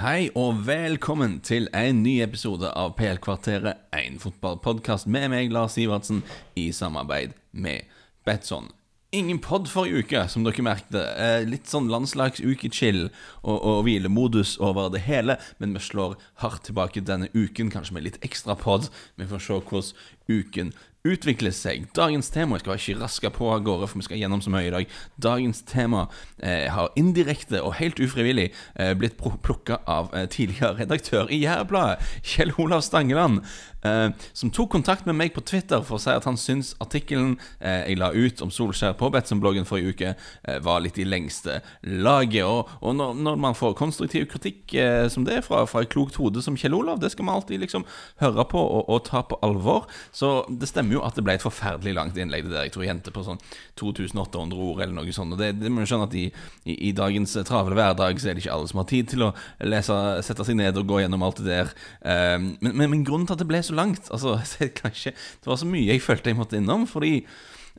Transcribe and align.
Hei 0.00 0.30
og 0.32 0.62
velkommen 0.64 1.34
til 1.44 1.66
en 1.76 1.98
ny 2.00 2.14
episode 2.24 2.70
av 2.72 2.94
PL-kvarteret, 2.96 3.82
en 3.92 4.14
fotballpodkast 4.22 5.04
med 5.12 5.26
meg, 5.28 5.50
Lars 5.52 5.74
Sivertsen, 5.76 6.22
i 6.56 6.70
samarbeid 6.72 7.34
med 7.52 7.84
Betson. 8.24 8.70
Ingen 9.12 9.42
pod 9.44 9.68
forrige 9.68 10.00
uke, 10.00 10.22
som 10.32 10.46
dere 10.46 10.64
merkte. 10.64 11.02
Eh, 11.20 11.42
litt 11.44 11.68
sånn 11.68 11.92
landslagsuke-chill 11.92 13.10
og, 13.10 13.58
og 13.58 13.82
hvilemodus 13.84 14.54
over 14.56 14.88
det 14.94 15.02
hele, 15.04 15.36
men 15.60 15.76
vi 15.76 15.84
slår 15.84 16.16
hardt 16.46 16.64
tilbake 16.70 17.04
denne 17.04 17.28
uken, 17.36 17.68
kanskje 17.68 17.98
med 17.98 18.08
litt 18.08 18.20
ekstra 18.24 18.56
pod. 18.56 18.88
Vi 19.20 19.28
får 19.28 19.44
se 19.50 19.60
hvordan 19.60 19.92
uken 20.32 20.72
utvikle 21.06 21.48
seg. 21.54 21.86
Dagens 21.96 22.28
tema 22.32 22.58
Jeg 22.58 22.64
skal 22.64 22.76
ikke 22.76 23.00
raske 23.00 23.30
på 23.32 23.48
av 23.54 23.62
gårde, 23.64 23.88
for 23.88 24.00
vi 24.00 24.04
skal 24.04 24.20
gjennom 24.20 24.42
så 24.44 24.52
mye 24.52 24.68
i 24.68 24.74
dag. 24.74 24.96
Dagens 25.16 25.62
tema 25.68 26.06
eh, 26.42 26.68
har 26.68 26.92
indirekte 27.00 27.62
og 27.64 27.78
helt 27.78 28.00
ufrivillig 28.00 28.50
eh, 28.76 28.92
blitt 28.98 29.16
plukka 29.16 29.80
av 29.88 30.12
eh, 30.14 30.28
tidligere 30.28 30.76
redaktør 30.82 31.30
i 31.32 31.40
Jærbladet, 31.46 32.04
Kjell 32.26 32.52
Olav 32.60 32.84
Stangeland, 32.84 33.40
eh, 33.86 34.10
som 34.36 34.52
tok 34.52 34.72
kontakt 34.76 35.08
med 35.08 35.16
meg 35.16 35.32
på 35.32 35.44
Twitter 35.46 35.80
for 35.86 35.96
å 35.96 36.02
si 36.02 36.12
at 36.12 36.28
han 36.28 36.36
syns 36.40 36.74
artikkelen 36.84 37.38
eh, 37.58 37.88
jeg 37.88 38.00
la 38.00 38.10
ut 38.12 38.44
om 38.44 38.52
Solskjær 38.52 38.98
på 39.00 39.08
Betson-bloggen 39.14 39.68
forrige 39.68 39.94
uke, 39.94 40.12
eh, 40.44 40.60
var 40.60 40.84
litt 40.84 41.00
i 41.00 41.08
lengste 41.08 41.62
laget. 41.80 42.44
Og, 42.44 42.68
og 42.84 42.96
når, 42.98 43.16
når, 43.16 43.40
man 43.40 43.56
får 43.56 43.78
konstruktiv 43.78 44.26
kritikk 44.28 44.74
som 45.12 45.24
det 45.24 45.38
fra, 45.46 45.62
fra 45.68 45.80
et 45.80 45.90
klokt 45.92 46.18
hode 46.20 46.42
som 46.44 46.56
Kjell 46.60 46.76
Olav, 46.76 47.00
det 47.00 47.12
skal 47.14 47.24
man 47.24 47.38
alltid 47.38 47.62
liksom 47.62 47.86
høre 48.20 48.44
på 48.50 48.60
og, 48.60 48.84
og 48.92 49.04
ta 49.08 49.24
på 49.24 49.38
alvor. 49.46 49.88
Så 50.12 50.42
det 50.50 50.68
stemmer 50.68 50.89
stemmer 50.90 50.98
jo 50.98 51.06
at 51.06 51.16
det 51.16 51.24
ble 51.24 51.34
et 51.36 51.44
forferdelig 51.44 51.94
langt 51.94 52.18
innlegg. 52.18 52.44
Det 52.44 52.54
der 52.54 52.66
Jeg 52.66 52.72
tror 52.74 52.84
jeg 52.84 53.12
på 53.12 53.22
sånn 53.24 53.40
2800 53.78 54.58
ord 54.58 54.82
eller 54.82 54.94
noe 54.94 55.12
sånt. 55.12 55.32
Og 55.32 55.38
det, 55.38 55.60
det 55.60 55.70
må 55.70 55.82
du 55.82 55.86
skjønne 55.86 56.08
at 56.08 56.14
i, 56.14 56.30
i, 56.64 56.88
i, 56.88 56.92
dagens 56.92 57.36
travle 57.46 57.74
hverdag 57.74 58.18
så 58.18 58.30
er 58.30 58.34
det 58.34 58.44
ikke 58.44 58.54
alle 58.54 58.68
som 58.68 58.80
har 58.80 58.88
tid 58.90 59.08
til 59.10 59.24
å 59.28 59.32
lese, 59.62 59.94
sette 60.22 60.44
seg 60.44 60.58
ned 60.58 60.76
og 60.76 60.88
gå 60.88 61.00
gjennom 61.02 61.22
alt 61.22 61.40
det 61.40 61.48
der. 61.50 61.72
Um, 62.02 62.56
men, 62.60 62.74
men, 62.74 62.90
men, 62.90 63.04
grunnen 63.04 63.26
til 63.28 63.36
at 63.36 63.42
det 63.42 63.48
ble 63.48 63.62
så 63.62 63.76
langt 63.76 64.10
Altså, 64.10 64.38
kanskje, 64.82 65.12
det 65.14 65.50
var 65.50 65.60
så 65.60 65.68
mye 65.68 65.88
jeg 65.90 66.02
følte 66.04 66.32
jeg 66.32 66.40
måtte 66.40 66.58
innom. 66.58 66.86
Fordi 66.90 67.20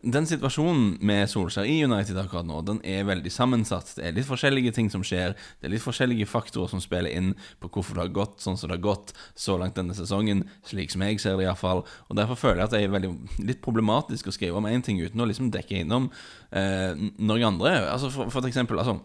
den 0.02 0.26
situasjonen 0.26 0.96
med 1.06 1.30
Solskjær 1.30 1.68
i 1.70 1.76
United 1.86 2.18
akkurat 2.18 2.48
nå, 2.48 2.62
den 2.66 2.80
er 2.88 3.06
veldig 3.06 3.30
sammensatt. 3.34 3.92
Det 3.98 4.08
er 4.08 4.16
litt 4.16 4.26
forskjellige 4.26 4.74
ting 4.74 4.90
som 4.90 5.04
skjer. 5.06 5.36
Det 5.62 5.70
er 5.70 5.74
litt 5.76 5.84
forskjellige 5.84 6.26
faktorer 6.30 6.72
som 6.72 6.82
spiller 6.82 7.14
inn 7.14 7.36
på 7.62 7.70
hvorfor 7.70 7.98
det 7.98 8.06
har 8.08 8.16
gått 8.16 8.42
sånn 8.42 8.58
som 8.58 8.72
det 8.72 8.80
har 8.80 8.88
gått 8.88 9.14
så 9.38 9.60
langt 9.62 9.78
denne 9.78 9.94
sesongen, 9.98 10.44
slik 10.66 10.94
som 10.94 11.06
jeg 11.06 11.22
ser 11.22 11.38
det 11.38 11.46
iallfall. 11.46 11.84
Og 12.10 12.18
derfor 12.18 12.40
føler 12.40 12.64
jeg 12.64 12.70
at 12.70 12.76
det 12.76 12.84
er 12.84 12.96
veldig, 12.96 13.12
litt 13.46 13.62
problematisk 13.62 14.32
å 14.32 14.36
skrive 14.36 14.58
om 14.58 14.70
én 14.70 14.86
ting 14.86 15.02
uten 15.02 15.22
å 15.22 15.30
liksom 15.30 15.52
dekke 15.54 15.84
innom 15.84 16.10
eh, 16.50 16.98
noen 17.22 17.50
andre. 17.54 17.76
Altså 17.92 18.10
for, 18.14 18.34
for 18.34 18.50
eksempel, 18.50 18.82
altså 18.82 19.00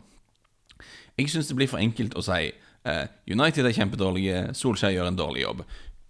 Jeg 1.17 1.31
syns 1.33 1.49
det 1.49 1.57
blir 1.57 1.69
for 1.69 1.81
enkelt 1.81 2.17
å 2.17 2.25
si 2.25 2.51
eh, 2.51 3.05
United 3.29 3.69
er 3.69 3.77
kjempedårlige, 3.77 4.41
Solskjær 4.57 4.97
gjør 4.97 5.13
en 5.13 5.21
dårlig 5.21 5.45
jobb 5.45 5.63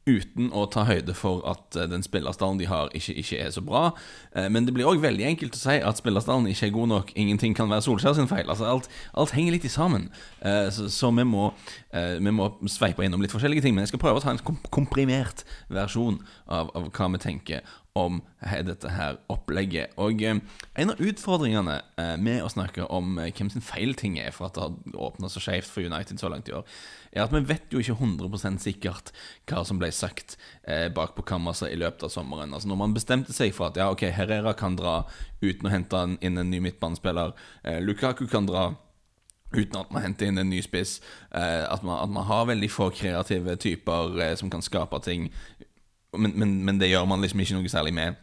uten 0.07 0.53
å 0.55 0.65
ta 0.71 0.85
høyde 0.87 1.15
for 1.19 1.43
at 1.51 1.77
eh, 1.77 1.89
den 1.91 2.05
spillerstallen 2.07 2.61
de 2.61 2.69
har, 2.71 2.93
ikke, 2.95 3.17
ikke 3.23 3.41
er 3.43 3.51
så 3.55 3.63
bra. 3.67 3.89
Eh, 4.39 4.47
men 4.53 4.69
det 4.69 4.75
blir 4.77 4.87
òg 4.89 5.03
veldig 5.03 5.27
enkelt 5.33 5.59
å 5.59 5.61
si 5.61 5.79
at 5.83 6.01
spillerstallen 6.01 6.47
ikke 6.51 6.69
er 6.69 6.75
god 6.77 6.93
nok. 6.93 7.11
Ingenting 7.19 7.57
kan 7.59 7.71
være 7.73 7.85
Solskjær 7.89 8.15
sin 8.19 8.31
feil. 8.31 8.47
Altså 8.47 8.69
alt, 8.71 8.91
alt 9.19 9.35
henger 9.37 9.57
litt 9.57 9.67
i 9.67 9.73
sammen. 9.73 10.09
Eh, 10.41 10.69
så, 10.75 10.87
så 10.93 11.11
vi, 11.17 11.27
må, 11.27 11.51
vi, 11.93 12.35
må, 12.35 12.53
sveipe 12.71 13.07
innom 13.07 13.25
litt 13.25 13.35
forskjellige 13.35 13.67
ting. 13.67 13.75
Men 13.75 13.87
jeg 13.87 13.95
skal 13.95 14.05
prøve 14.05 14.23
å 14.23 14.25
ta 14.25 14.35
en 14.35 14.61
komprimert 14.71 15.43
versjon 15.73 16.21
av, 16.47 16.71
av 16.77 16.91
hva 16.95 17.11
vi 17.17 17.23
tenker 17.27 17.77
om 17.97 18.21
dette 18.67 18.91
her 18.93 19.17
opplegget. 19.33 19.95
Og 20.03 20.21
eh, 20.25 20.39
en 20.77 20.93
av 20.93 21.01
utfordringene 21.03 21.79
eh, 21.97 22.15
med 22.21 22.45
å 22.45 22.51
snakke 22.53 22.87
om 22.93 23.17
eh, 23.23 23.33
hvem 23.35 23.51
sin 23.53 23.65
feil 23.65 23.97
ting 23.99 24.19
er 24.21 24.35
for 24.37 24.49
at 24.49 24.57
det 24.57 24.65
har 24.67 25.07
åpna 25.09 25.31
så 25.33 25.43
skjevt 25.43 25.71
for 25.73 25.87
United 25.87 26.21
så 26.21 26.31
langt 26.33 26.51
i 26.51 26.57
år, 26.57 26.67
er 27.17 27.25
at 27.25 27.33
vi 27.33 27.43
vet 27.49 27.73
jo 27.73 27.81
ikke 27.81 27.97
100 27.97 28.61
sikkert 28.61 29.13
hva 29.49 29.65
som 29.65 29.81
ble 29.81 29.89
sagt 29.95 30.37
bak 30.93 31.15
på 31.17 31.25
kammerset 31.25 31.71
i 31.73 31.79
løpet 31.81 32.05
av 32.05 32.13
sommeren. 32.13 32.53
Altså 32.53 32.69
Når 32.69 32.81
man 32.83 32.97
bestemte 32.97 33.33
seg 33.33 33.55
for 33.57 33.71
at 33.71 33.79
ja, 33.81 33.89
ok, 33.93 34.05
Herrera 34.13 34.53
kan 34.59 34.77
dra 34.77 35.05
uten 35.41 35.69
å 35.69 35.73
hente 35.73 36.03
inn 36.21 36.37
en 36.37 36.51
ny 36.51 36.61
midtbanespiller, 36.61 37.33
Lukaku 37.87 38.27
kan 38.29 38.49
dra 38.51 38.75
uten 39.55 39.79
at 39.81 39.93
man 39.95 40.05
henter 40.05 40.29
inn 40.29 40.43
en 40.43 40.51
ny 40.51 40.61
spiss. 40.65 40.99
At, 41.31 41.81
man, 41.87 42.03
at, 42.03 42.13
man, 42.13 42.27
har 42.29 42.51
veldig 42.51 42.69
få 42.73 42.91
kreative 42.93 43.57
typer 43.63 44.37
som 44.37 44.53
kan 44.53 44.65
skape 44.65 45.01
ting 45.07 45.31
men, 46.17 46.33
men, 46.39 46.65
men, 46.65 46.81
det 46.81 46.91
gjør 46.91 47.07
man 47.09 47.23
liksom 47.25 47.41
ikke 47.41 47.59
noe 47.59 47.73
særlig 47.73 47.95
med. 47.95 48.19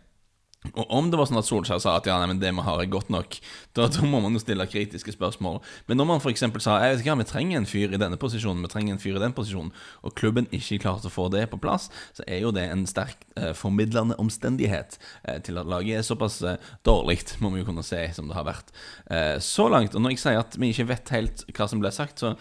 Og 0.71 0.85
om 0.95 1.09
det 1.11 1.19
var 1.19 1.27
sånn 1.27 1.41
at 1.41 1.47
Solskjær 1.47 1.81
sa 1.83 1.97
at 1.99 2.07
ja, 2.07 2.15
nei, 2.21 2.29
men 2.31 2.39
det 2.39 2.51
vi 2.55 2.63
har 2.63 2.79
er 2.79 2.91
godt 2.91 3.09
nok, 3.13 3.35
da, 3.75 3.87
da 3.91 4.05
må 4.07 4.21
man 4.23 4.37
jo 4.37 4.41
stille 4.41 4.65
kritiske 4.69 5.15
spørsmål. 5.15 5.59
Men 5.89 5.99
når 5.99 6.07
man 6.09 6.23
f.eks. 6.23 6.45
sa 6.63 6.77
jeg 6.79 6.93
vet 6.93 7.03
ikke, 7.03 7.11
ja, 7.11 7.17
vi 7.19 7.27
trenger 7.27 7.59
en 7.59 7.67
fyr 7.69 7.95
i 7.95 7.99
denne 7.99 8.19
posisjonen, 8.19 8.63
vi 8.63 8.71
trenger 8.71 8.95
en 8.95 9.01
fyr 9.03 9.19
i 9.19 9.23
den 9.23 9.35
posisjonen, 9.35 9.73
og 10.01 10.15
klubben 10.19 10.47
ikke 10.55 10.79
klarte 10.85 11.09
å 11.11 11.13
få 11.13 11.27
det 11.33 11.45
på 11.51 11.59
plass, 11.61 11.89
så 12.15 12.25
er 12.27 12.45
jo 12.45 12.53
det 12.55 12.63
en 12.71 12.85
sterk 12.89 13.25
eh, 13.35 13.51
formidlende 13.57 14.17
omstendighet 14.21 14.97
eh, 15.27 15.41
til 15.43 15.59
at 15.59 15.69
laget 15.69 15.99
er 15.99 16.07
såpass 16.07 16.39
eh, 16.47 16.71
dårlig, 16.87 17.19
må 17.43 17.51
vi 17.53 17.61
jo 17.61 17.67
kunne 17.67 17.83
se, 17.85 17.99
som 18.15 18.31
det 18.31 18.37
har 18.37 18.47
vært 18.47 18.71
eh, 19.11 19.35
så 19.43 19.67
langt. 19.71 19.97
Og 19.97 20.03
når 20.03 20.15
jeg 20.15 20.23
sier 20.23 20.39
at 20.41 20.57
vi 20.59 20.71
ikke 20.71 20.87
vet 20.93 21.13
helt 21.13 21.45
hva 21.51 21.67
som 21.69 21.83
ble 21.83 21.91
sagt, 21.93 22.23
så, 22.23 22.33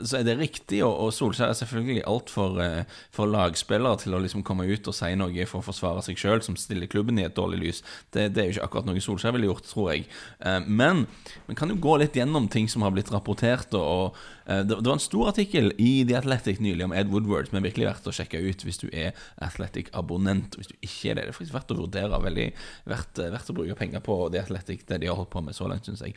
så 0.00 0.20
er 0.20 0.26
det 0.26 0.38
riktig, 0.40 0.80
og, 0.86 0.96
og 1.06 1.12
Solskjær 1.14 1.52
er 1.52 1.60
selvfølgelig 1.60 2.06
altfor 2.08 2.60
eh, 2.64 2.98
for 3.14 3.30
lagspillere 3.30 4.00
til 4.02 4.16
å 4.16 4.22
liksom 4.24 4.44
komme 4.46 4.66
ut 4.66 4.88
og 4.88 4.96
si 4.96 5.12
noe 5.18 5.48
for 5.48 5.60
å 5.60 5.68
forsvare 5.68 6.04
seg 6.06 6.18
sjøl, 6.20 6.40
som 6.44 6.56
stiller 6.58 6.90
klubben 6.90 7.20
i 7.20 7.26
et 7.26 7.36
dårlig 7.36 7.60
lys 7.60 7.65
lys. 7.66 7.82
Det, 8.14 8.30
det, 8.34 8.42
er 8.42 8.48
jo 8.48 8.56
ikke 8.56 8.68
akkurat 8.70 8.88
noe 8.88 9.04
Solskjær 9.04 9.36
ville 9.36 9.50
gjort, 9.50 9.68
tror 9.68 9.92
jeg. 9.92 10.06
Eh, 10.40 10.60
men 10.66 11.04
vi 11.50 11.58
kan 11.58 11.72
jo 11.72 11.80
gå 11.82 11.98
litt 12.00 12.16
gjennom 12.16 12.48
ting 12.52 12.70
som 12.72 12.86
har 12.86 12.94
blitt 12.94 13.12
rapportert. 13.14 13.74
og 13.76 14.16
Eh, 14.46 14.58
det, 14.58 14.74
var 14.74 14.92
en 14.92 15.02
stor 15.02 15.28
artikkel 15.28 15.72
i 15.82 16.04
The 16.06 16.16
Athletic 16.20 16.60
nylig 16.62 16.84
om 16.86 16.94
Ed 16.94 17.10
Woodward 17.10 17.48
som 17.48 17.58
er 17.58 17.64
virkelig 17.66 17.88
verdt 17.88 18.06
å 18.06 18.14
sjekke 18.14 18.38
ut 18.38 18.62
hvis 18.62 18.78
du 18.82 18.86
er 18.92 19.16
Athletic-abonnent. 19.42 20.54
Hvis 20.58 20.70
du 20.70 20.76
ikke 20.78 21.10
er 21.10 21.18
det, 21.18 21.26
det 21.26 21.32
er 21.32 21.38
faktisk 21.38 21.56
verdt 21.56 21.74
å 21.74 21.78
vurdere. 21.80 22.20
Veldig 22.26 22.46
verdt, 22.92 23.22
eh, 23.22 23.32
verdt 23.34 23.50
å 23.50 23.56
bruke 23.58 23.78
penger 23.78 24.04
på 24.06 24.18
The 24.32 24.44
Athletic, 24.44 24.86
det 24.86 25.00
de 25.02 25.10
har 25.10 25.18
holdt 25.18 25.32
på 25.34 25.42
med 25.42 25.56
så 25.56 25.70
langt, 25.70 25.86
syns 25.88 26.04
jeg. 26.04 26.14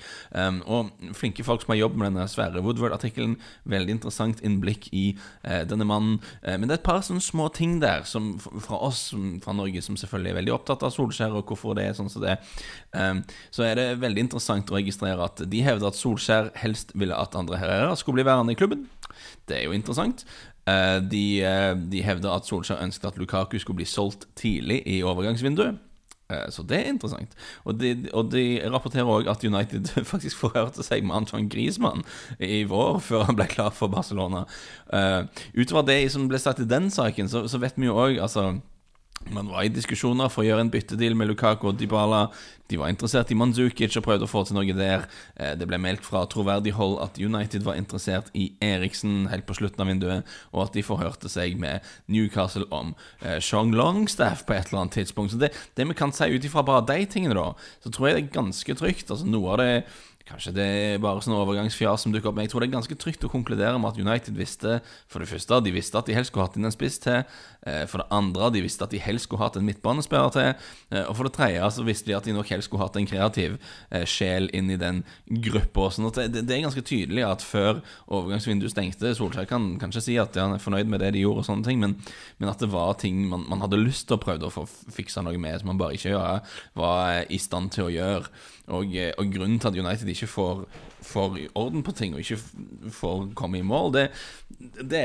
Og 0.69 0.91
flinke 1.17 1.43
folk 1.45 1.63
som 1.63 1.73
har 1.73 1.81
jobbet 1.81 1.99
med 2.01 2.11
denne 2.11 2.27
svære 2.29 2.61
Woodward-artikkelen. 2.63 3.37
Veldig 3.69 3.95
interessant 3.97 4.43
innblikk 4.45 4.89
i 4.93 5.17
denne 5.43 5.87
mannen. 5.87 6.19
Men 6.43 6.67
det 6.67 6.75
er 6.75 6.79
et 6.79 6.85
par 6.85 7.01
sånne 7.05 7.23
små 7.23 7.49
ting 7.53 7.79
der 7.81 8.05
som, 8.09 8.31
fra 8.39 8.79
oss 8.85 9.09
fra 9.43 9.55
Norge 9.55 9.81
som 9.85 9.97
selvfølgelig 9.99 10.33
er 10.33 10.39
veldig 10.39 10.55
opptatt 10.55 10.85
av 10.85 10.93
Solskjær 10.93 11.35
og 11.39 11.49
hvorfor 11.49 11.77
det 11.79 11.87
er 11.87 11.97
sånn 11.97 12.11
som 12.11 12.23
det 12.23 12.35
er. 12.35 12.53
Um, 12.93 13.23
så 13.55 13.65
er 13.67 13.79
det 13.79 13.87
veldig 14.03 14.27
interessant 14.27 14.71
å 14.71 14.77
registrere 14.77 15.25
at 15.25 15.41
de 15.49 15.65
hevder 15.65 15.89
at 15.89 15.99
Solskjær 15.99 16.53
helst 16.61 16.93
ville 16.95 17.17
at 17.17 17.35
Andre 17.39 17.59
Herrera 17.61 17.97
skulle 17.99 18.21
bli 18.21 18.29
værende 18.29 18.55
i 18.55 18.59
klubben. 18.59 18.87
Det 19.49 19.57
er 19.57 19.67
jo 19.67 19.75
interessant. 19.75 20.25
Eh, 20.69 21.01
de, 21.01 21.41
eh, 21.43 21.75
de 21.91 22.01
hevder 22.03 22.33
at 22.33 22.47
Solskjær 22.47 22.83
ønsket 22.83 23.13
at 23.13 23.19
Lukaku 23.19 23.59
skulle 23.59 23.81
bli 23.81 23.87
solgt 23.87 24.27
tidlig 24.37 24.81
i 24.85 25.01
overgangsvinduet. 25.03 25.79
Eh, 26.29 26.47
så 26.53 26.63
det 26.67 26.77
er 26.77 26.91
interessant. 26.93 27.33
Og 27.65 27.79
de, 27.79 27.93
og 28.13 28.31
de 28.33 28.61
rapporterer 28.69 29.09
òg 29.09 29.29
at 29.31 29.45
United 29.45 29.89
faktisk 30.13 30.37
forhørte 30.43 30.85
seg 30.85 31.05
med 31.05 31.15
Antoine 31.21 31.49
Griezmann 31.49 32.03
i 32.39 32.63
vår, 32.69 32.99
før 33.05 33.29
han 33.29 33.39
ble 33.39 33.47
klar 33.49 33.73
for 33.75 33.91
Barcelona. 33.91 34.45
utover 35.55 35.87
det 35.87 36.11
som 36.11 36.27
ble 36.29 36.39
sagt 36.39 36.59
i 36.59 36.69
den 36.69 36.91
saken, 36.91 37.29
så, 37.29 37.47
så 37.47 37.61
vet 37.61 37.77
vi 37.77 37.89
jo 37.89 37.97
òg 37.97 38.19
altså 38.21 38.59
man 39.33 39.49
var 39.51 39.67
i 39.67 39.73
diskusjoner 39.73 40.31
for 40.33 40.43
å 40.43 40.47
gjøre 40.47 40.65
en 40.65 40.71
byttedeal 40.73 41.15
med 41.17 41.29
Lukaku 41.29 41.67
og 41.69 41.77
Dybala. 41.79 42.27
De 42.69 42.77
var 42.77 42.91
interessert 42.91 43.31
i 43.33 43.37
Manzukic 43.37 43.95
og 43.97 44.05
prøvde 44.05 44.27
å 44.27 44.29
få 44.29 44.43
til 44.45 44.57
noe 44.57 44.75
der. 44.77 45.05
Eh, 45.35 45.55
det 45.57 45.67
ble 45.69 45.79
meldt 45.81 46.05
fra 46.05 46.25
troverdig 46.29 46.75
hold 46.77 46.99
at 47.05 47.21
United 47.21 47.65
var 47.65 47.79
interessert 47.79 48.29
i 48.37 48.49
Eriksen 48.65 49.29
helt 49.31 49.47
på 49.49 49.57
slutten 49.57 49.85
av 49.85 49.89
vinduet, 49.89 50.35
og 50.53 50.67
at 50.67 50.77
de 50.77 50.85
forhørte 50.85 51.31
seg 51.31 51.57
med 51.61 51.85
Newcastle 52.11 52.67
om 52.73 52.95
Chong 53.21 53.69
Sean 53.69 53.73
Longstaff 53.75 54.45
på 54.45 54.53
et 54.55 54.69
eller 54.69 54.83
annet 54.83 54.99
tidspunkt. 55.01 55.33
Så 55.33 55.39
det, 55.41 55.51
det 55.75 55.87
vi 55.89 55.97
kan 55.97 56.13
si 56.15 56.29
ut 56.31 56.45
ifra 56.45 56.63
bare 56.65 56.85
de 56.87 57.05
tingene, 57.09 57.35
da, 57.37 57.51
så 57.83 57.91
tror 57.91 58.09
jeg 58.09 58.15
det 58.15 58.23
er 58.23 58.37
ganske 58.39 58.77
trygt. 58.79 59.09
Altså 59.09 59.27
Noe 59.29 59.55
av 59.55 59.59
det 59.63 59.73
Kanskje 60.29 60.51
det 60.53 60.65
er 60.69 60.99
bare 61.01 61.23
sånn 61.25 61.33
overgangsfjas 61.33 62.03
som 62.05 62.13
dukker 62.13 62.29
opp. 62.29 62.35
Men 62.37 62.45
jeg 62.45 62.51
tror 62.51 62.61
det 62.61 62.67
er 62.67 62.75
ganske 62.75 62.97
trygt 63.01 63.23
å 63.25 63.31
konkludere 63.33 63.79
med 63.81 63.89
at 63.89 63.97
United 63.97 64.35
visste 64.37 64.75
For 65.09 65.23
det 65.23 65.29
første, 65.31 65.57
de 65.65 65.73
visste 65.73 65.97
at 65.97 66.05
de 66.05 66.13
helst 66.13 66.29
skulle 66.29 66.45
hatt 66.45 66.59
inn 66.59 66.69
en 66.69 66.75
spiss 66.75 66.99
til. 67.01 67.23
Eh, 67.67 67.85
for 67.91 67.99
det 67.99 68.07
andre, 68.15 68.49
de 68.55 68.61
visste 68.63 68.85
at 68.85 68.93
de 68.93 69.01
helst 69.03 69.27
skulle 69.27 69.43
hatt 69.43 69.57
en 69.59 69.65
midtbanespiller 69.67 70.31
til. 70.35 70.67
Eh, 70.93 71.03
og 71.03 71.17
for 71.17 71.27
det 71.27 71.33
tredje, 71.35 71.71
så 71.75 71.83
visste 71.83 72.07
de 72.07 72.15
at 72.15 72.27
de 72.27 72.35
nok 72.35 72.51
helst 72.53 72.69
skulle 72.69 72.85
hatt 72.85 72.95
en 72.95 73.09
kreativ 73.09 73.57
eh, 73.91 74.05
sjel 74.07 74.47
inn 74.55 74.71
i 74.71 74.79
den 74.79 75.01
gruppa. 75.27 75.89
Sånn 75.91 76.07
det, 76.15 76.45
det 76.47 76.55
er 76.55 76.63
ganske 76.63 76.85
tydelig 76.87 77.25
at 77.27 77.43
før 77.43 77.81
overgangsvinduet 78.07 78.73
stengte 78.73 79.11
Solskjær 79.17 79.49
kan 79.49 79.73
kanskje 79.81 80.05
si 80.05 80.17
at 80.21 80.37
han 80.39 80.55
er 80.55 80.63
fornøyd 80.63 80.91
med 80.91 81.03
det 81.03 81.13
de 81.17 81.25
gjorde, 81.25 81.43
og 81.43 81.49
sånne 81.49 81.67
ting, 81.67 81.81
men, 81.83 81.97
men 82.39 82.51
at 82.51 82.63
det 82.63 82.71
var 82.71 82.95
ting 83.01 83.25
man, 83.27 83.43
man, 83.49 83.63
hadde 83.65 83.81
lyst 83.81 84.07
til 84.07 84.15
å 84.15 84.23
prøve 84.23 84.47
å 84.47 84.53
få 84.53 84.63
fiksa 84.95 85.23
noe 85.25 85.39
med, 85.41 85.59
som 85.59 85.73
man 85.73 85.81
bare 85.81 85.99
ikke 85.99 86.15
var 86.79 87.27
i 87.27 87.39
stand 87.41 87.73
til 87.75 87.89
å 87.89 87.93
gjøre. 87.93 88.31
Og, 88.69 88.93
og 89.17 89.31
grunnen 89.33 89.59
til 89.59 89.71
at 89.71 89.77
United 89.81 90.09
ikke 90.13 90.29
får, 90.29 90.63
får 91.09 91.39
orden 91.57 91.83
på 91.85 91.93
ting 91.97 92.15
og 92.15 92.21
ikke 92.23 92.39
får 92.95 93.25
komme 93.37 93.59
i 93.59 93.65
mål, 93.65 93.91
det, 93.95 94.05
det 94.89 95.03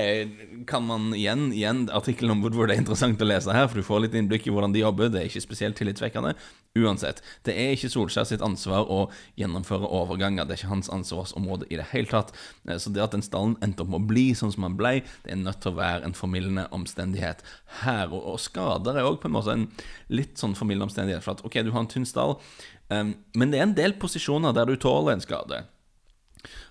kan 0.71 0.85
man 0.87 1.12
igjen 1.17 1.51
Igjen 1.55 1.87
artikkelen 1.93 2.37
om 2.37 2.43
Woodward 2.45 2.73
er 2.73 2.81
interessant 2.81 3.21
å 3.23 3.27
lese 3.29 3.53
her, 3.55 3.67
for 3.69 3.81
du 3.81 3.87
får 3.87 4.05
litt 4.05 4.15
innblikk 4.19 4.49
i 4.49 4.53
hvordan 4.55 4.75
de 4.75 4.83
jobber. 4.83 5.11
Det 5.12 5.21
er 5.21 5.29
ikke 5.29 5.43
spesielt 5.45 5.79
tillitsvekkende. 5.79 6.35
Uansett, 6.75 7.21
det 7.47 7.55
er 7.55 7.75
ikke 7.77 7.91
Solskjær 7.93 8.27
sitt 8.27 8.43
ansvar 8.43 8.89
å 8.91 9.05
gjennomføre 9.39 9.87
overganger. 9.87 10.47
Det 10.47 10.56
er 10.56 10.62
ikke 10.62 10.73
hans 10.73 10.91
ansvarsområde 10.93 11.69
i 11.71 11.79
det 11.79 11.87
hele 11.93 12.11
tatt. 12.11 12.33
Eh, 12.67 12.79
så 12.83 12.91
det 12.91 13.05
at 13.05 13.15
den 13.15 13.23
stallen 13.23 13.55
endte 13.62 13.85
opp 13.85 13.93
med 13.93 14.03
å 14.03 14.09
bli 14.11 14.25
sånn 14.35 14.53
som 14.55 14.67
han 14.67 14.79
ble, 14.81 14.97
det 15.23 15.35
er 15.37 15.39
nødt 15.41 15.62
til 15.62 15.75
å 15.75 15.79
være 15.79 16.09
en 16.09 16.17
formildende 16.19 16.67
omstendighet 16.75 17.45
her. 17.85 18.11
Og, 18.11 18.41
skader 18.43 18.99
er 18.99 19.06
òg 19.06 19.21
på 19.23 19.31
en 19.31 19.37
måte 19.37 19.55
en 19.55 19.69
litt 20.11 20.41
sånn 20.41 20.56
formildende 20.59 20.91
omstendighet. 20.91 21.23
For 21.25 21.37
at 21.37 21.45
OK, 21.47 21.61
du 21.62 21.71
har 21.75 21.85
en 21.85 21.93
tynn 21.93 22.09
stall, 22.09 22.37
um, 22.91 23.15
men 23.39 23.55
det 23.55 23.61
er 23.61 23.69
en 23.69 23.79
del 23.79 23.95
posisjoner 24.01 24.56
der 24.56 24.67
du 24.67 24.75
tåler 24.81 25.15
en 25.15 25.25
skade. 25.25 25.62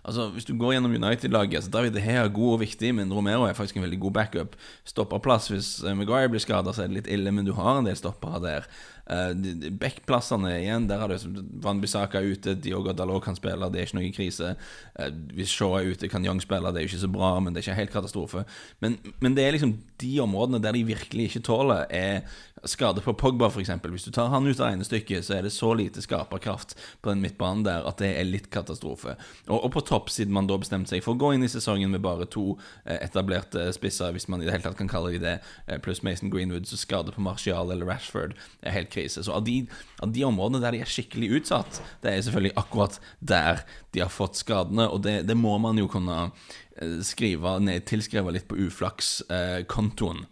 Altså, 0.03 0.29
Hvis 0.33 0.45
du 0.45 0.53
går 0.59 0.75
gjennom 0.75 0.95
United-laget 0.95 1.65
så 1.65 1.73
David 1.73 1.95
De 1.95 2.03
Gea 2.03 2.23
er 2.25 2.33
god 2.33 2.57
og 2.57 2.63
viktig, 2.63 2.93
men 2.95 3.13
Romero 3.13 3.47
er 3.47 3.57
faktisk 3.57 3.77
en 3.79 3.85
veldig 3.85 3.99
god 4.03 4.15
backup. 4.19 4.57
Stopperplass 4.89 5.49
hvis 5.53 5.69
eh, 5.83 5.95
Maguire 5.97 6.31
blir 6.31 6.43
skada, 6.43 6.73
så 6.73 6.83
er 6.83 6.91
det 6.91 7.01
litt 7.01 7.11
ille, 7.11 7.31
men 7.31 7.47
du 7.47 7.53
har 7.57 7.79
en 7.79 7.87
del 7.87 7.97
stoppere 7.99 8.41
der. 8.43 8.67
Uh, 9.03 9.33
Backplassene 9.79 10.53
igjen, 10.61 10.87
der 10.87 11.01
har 11.01 11.11
du 11.11 11.41
Van 11.63 11.81
Bissaka 11.81 12.21
ute, 12.23 12.55
Diogo 12.55 12.93
Dalot 12.95 13.25
kan 13.25 13.35
spille, 13.35 13.67
det 13.71 13.81
er 13.81 13.89
ikke 13.89 13.99
noe 13.99 14.13
krise. 14.15 14.53
Uh, 14.95 15.09
hvis 15.35 15.51
Shaw 15.51 15.75
er 15.79 15.91
ute, 15.91 16.09
kan 16.11 16.23
Young 16.25 16.39
spille, 16.43 16.71
det 16.71 16.81
er 16.81 16.87
jo 16.87 16.93
ikke 16.93 17.03
så 17.03 17.11
bra, 17.11 17.33
men 17.43 17.53
det 17.53 17.61
er 17.61 17.67
ikke 17.67 17.81
helt 17.81 17.97
katastrofe. 17.97 18.45
Men, 18.83 18.97
men 19.19 19.35
det 19.35 19.45
er 19.45 19.57
liksom 19.57 19.75
de 20.03 20.13
områdene 20.23 20.61
der 20.63 20.75
de 20.75 20.87
virkelig 20.87 21.29
ikke 21.29 21.45
tåler, 21.49 21.85
er 21.91 22.23
skade 22.63 23.01
på 23.03 23.13
Pogba, 23.13 23.49
f.eks. 23.51 23.71
Hvis 23.91 24.05
du 24.07 24.11
tar 24.15 24.29
han 24.31 24.47
ut 24.47 24.59
av 24.59 24.69
regnestykket, 24.69 25.25
så 25.25 25.37
er 25.37 25.45
det 25.45 25.51
så 25.55 25.73
lite 25.75 26.01
skaperkraft 26.03 26.75
på 27.03 27.11
den 27.11 27.23
midtbanen 27.23 27.65
der 27.65 27.83
at 27.87 27.99
det 27.99 28.13
er 28.15 28.27
litt 28.27 28.49
katastrofe. 28.53 29.17
Og, 29.49 29.57
og 29.57 29.69
på 29.75 29.83
topp, 29.87 30.11
siden 30.13 30.35
man 30.35 30.47
da 30.47 30.57
bestemte 30.61 30.93
seg 30.93 31.03
for 31.03 31.15
å 31.15 31.19
gå 31.19 31.33
inn 31.35 31.43
i 31.43 31.51
sesongen 31.51 31.91
med 31.91 32.03
bare 32.05 32.27
to 32.31 32.53
eh, 32.85 33.01
etablerte 33.03 33.67
spisser, 33.75 34.15
hvis 34.15 34.29
man 34.31 34.43
i 34.43 34.47
det 34.47 34.55
hele 34.55 34.67
tatt 34.67 34.79
kan 34.79 34.91
kalle 34.91 35.11
de 35.15 35.21
det, 35.23 35.35
eh, 35.67 35.81
pluss 35.83 36.03
Mason 36.07 36.31
Greenwood, 36.33 36.69
så 36.69 36.79
skade 36.79 37.15
på 37.15 37.23
Martial 37.23 37.73
eller 37.73 37.89
Rashford 37.89 38.37
er 38.63 38.77
helt 38.77 38.92
krise. 38.93 39.23
Så 39.25 39.35
av 39.35 39.45
de, 39.47 39.61
av 40.03 40.13
de, 40.13 40.25
områdene 40.27 40.63
der 40.63 40.77
de 40.77 40.83
er 40.85 40.91
skikkelig 40.93 41.31
utsatt, 41.39 41.81
det 42.03 42.13
er 42.13 42.25
selvfølgelig 42.25 42.57
akkurat 42.61 42.99
der 43.19 43.63
de 43.93 44.03
har 44.05 44.13
fått 44.13 44.39
skadene, 44.39 44.87
og 44.89 45.03
det, 45.05 45.21
det 45.29 45.37
må 45.37 45.55
man 45.61 45.79
jo 45.81 45.89
kunne 45.91 46.19
eh, 46.29 46.99
skrive 47.05 47.57
ned, 47.63 47.85
tilskrive 47.89 48.33
litt 48.35 48.49
på 48.49 48.59
uflakskontoen. 48.67 50.27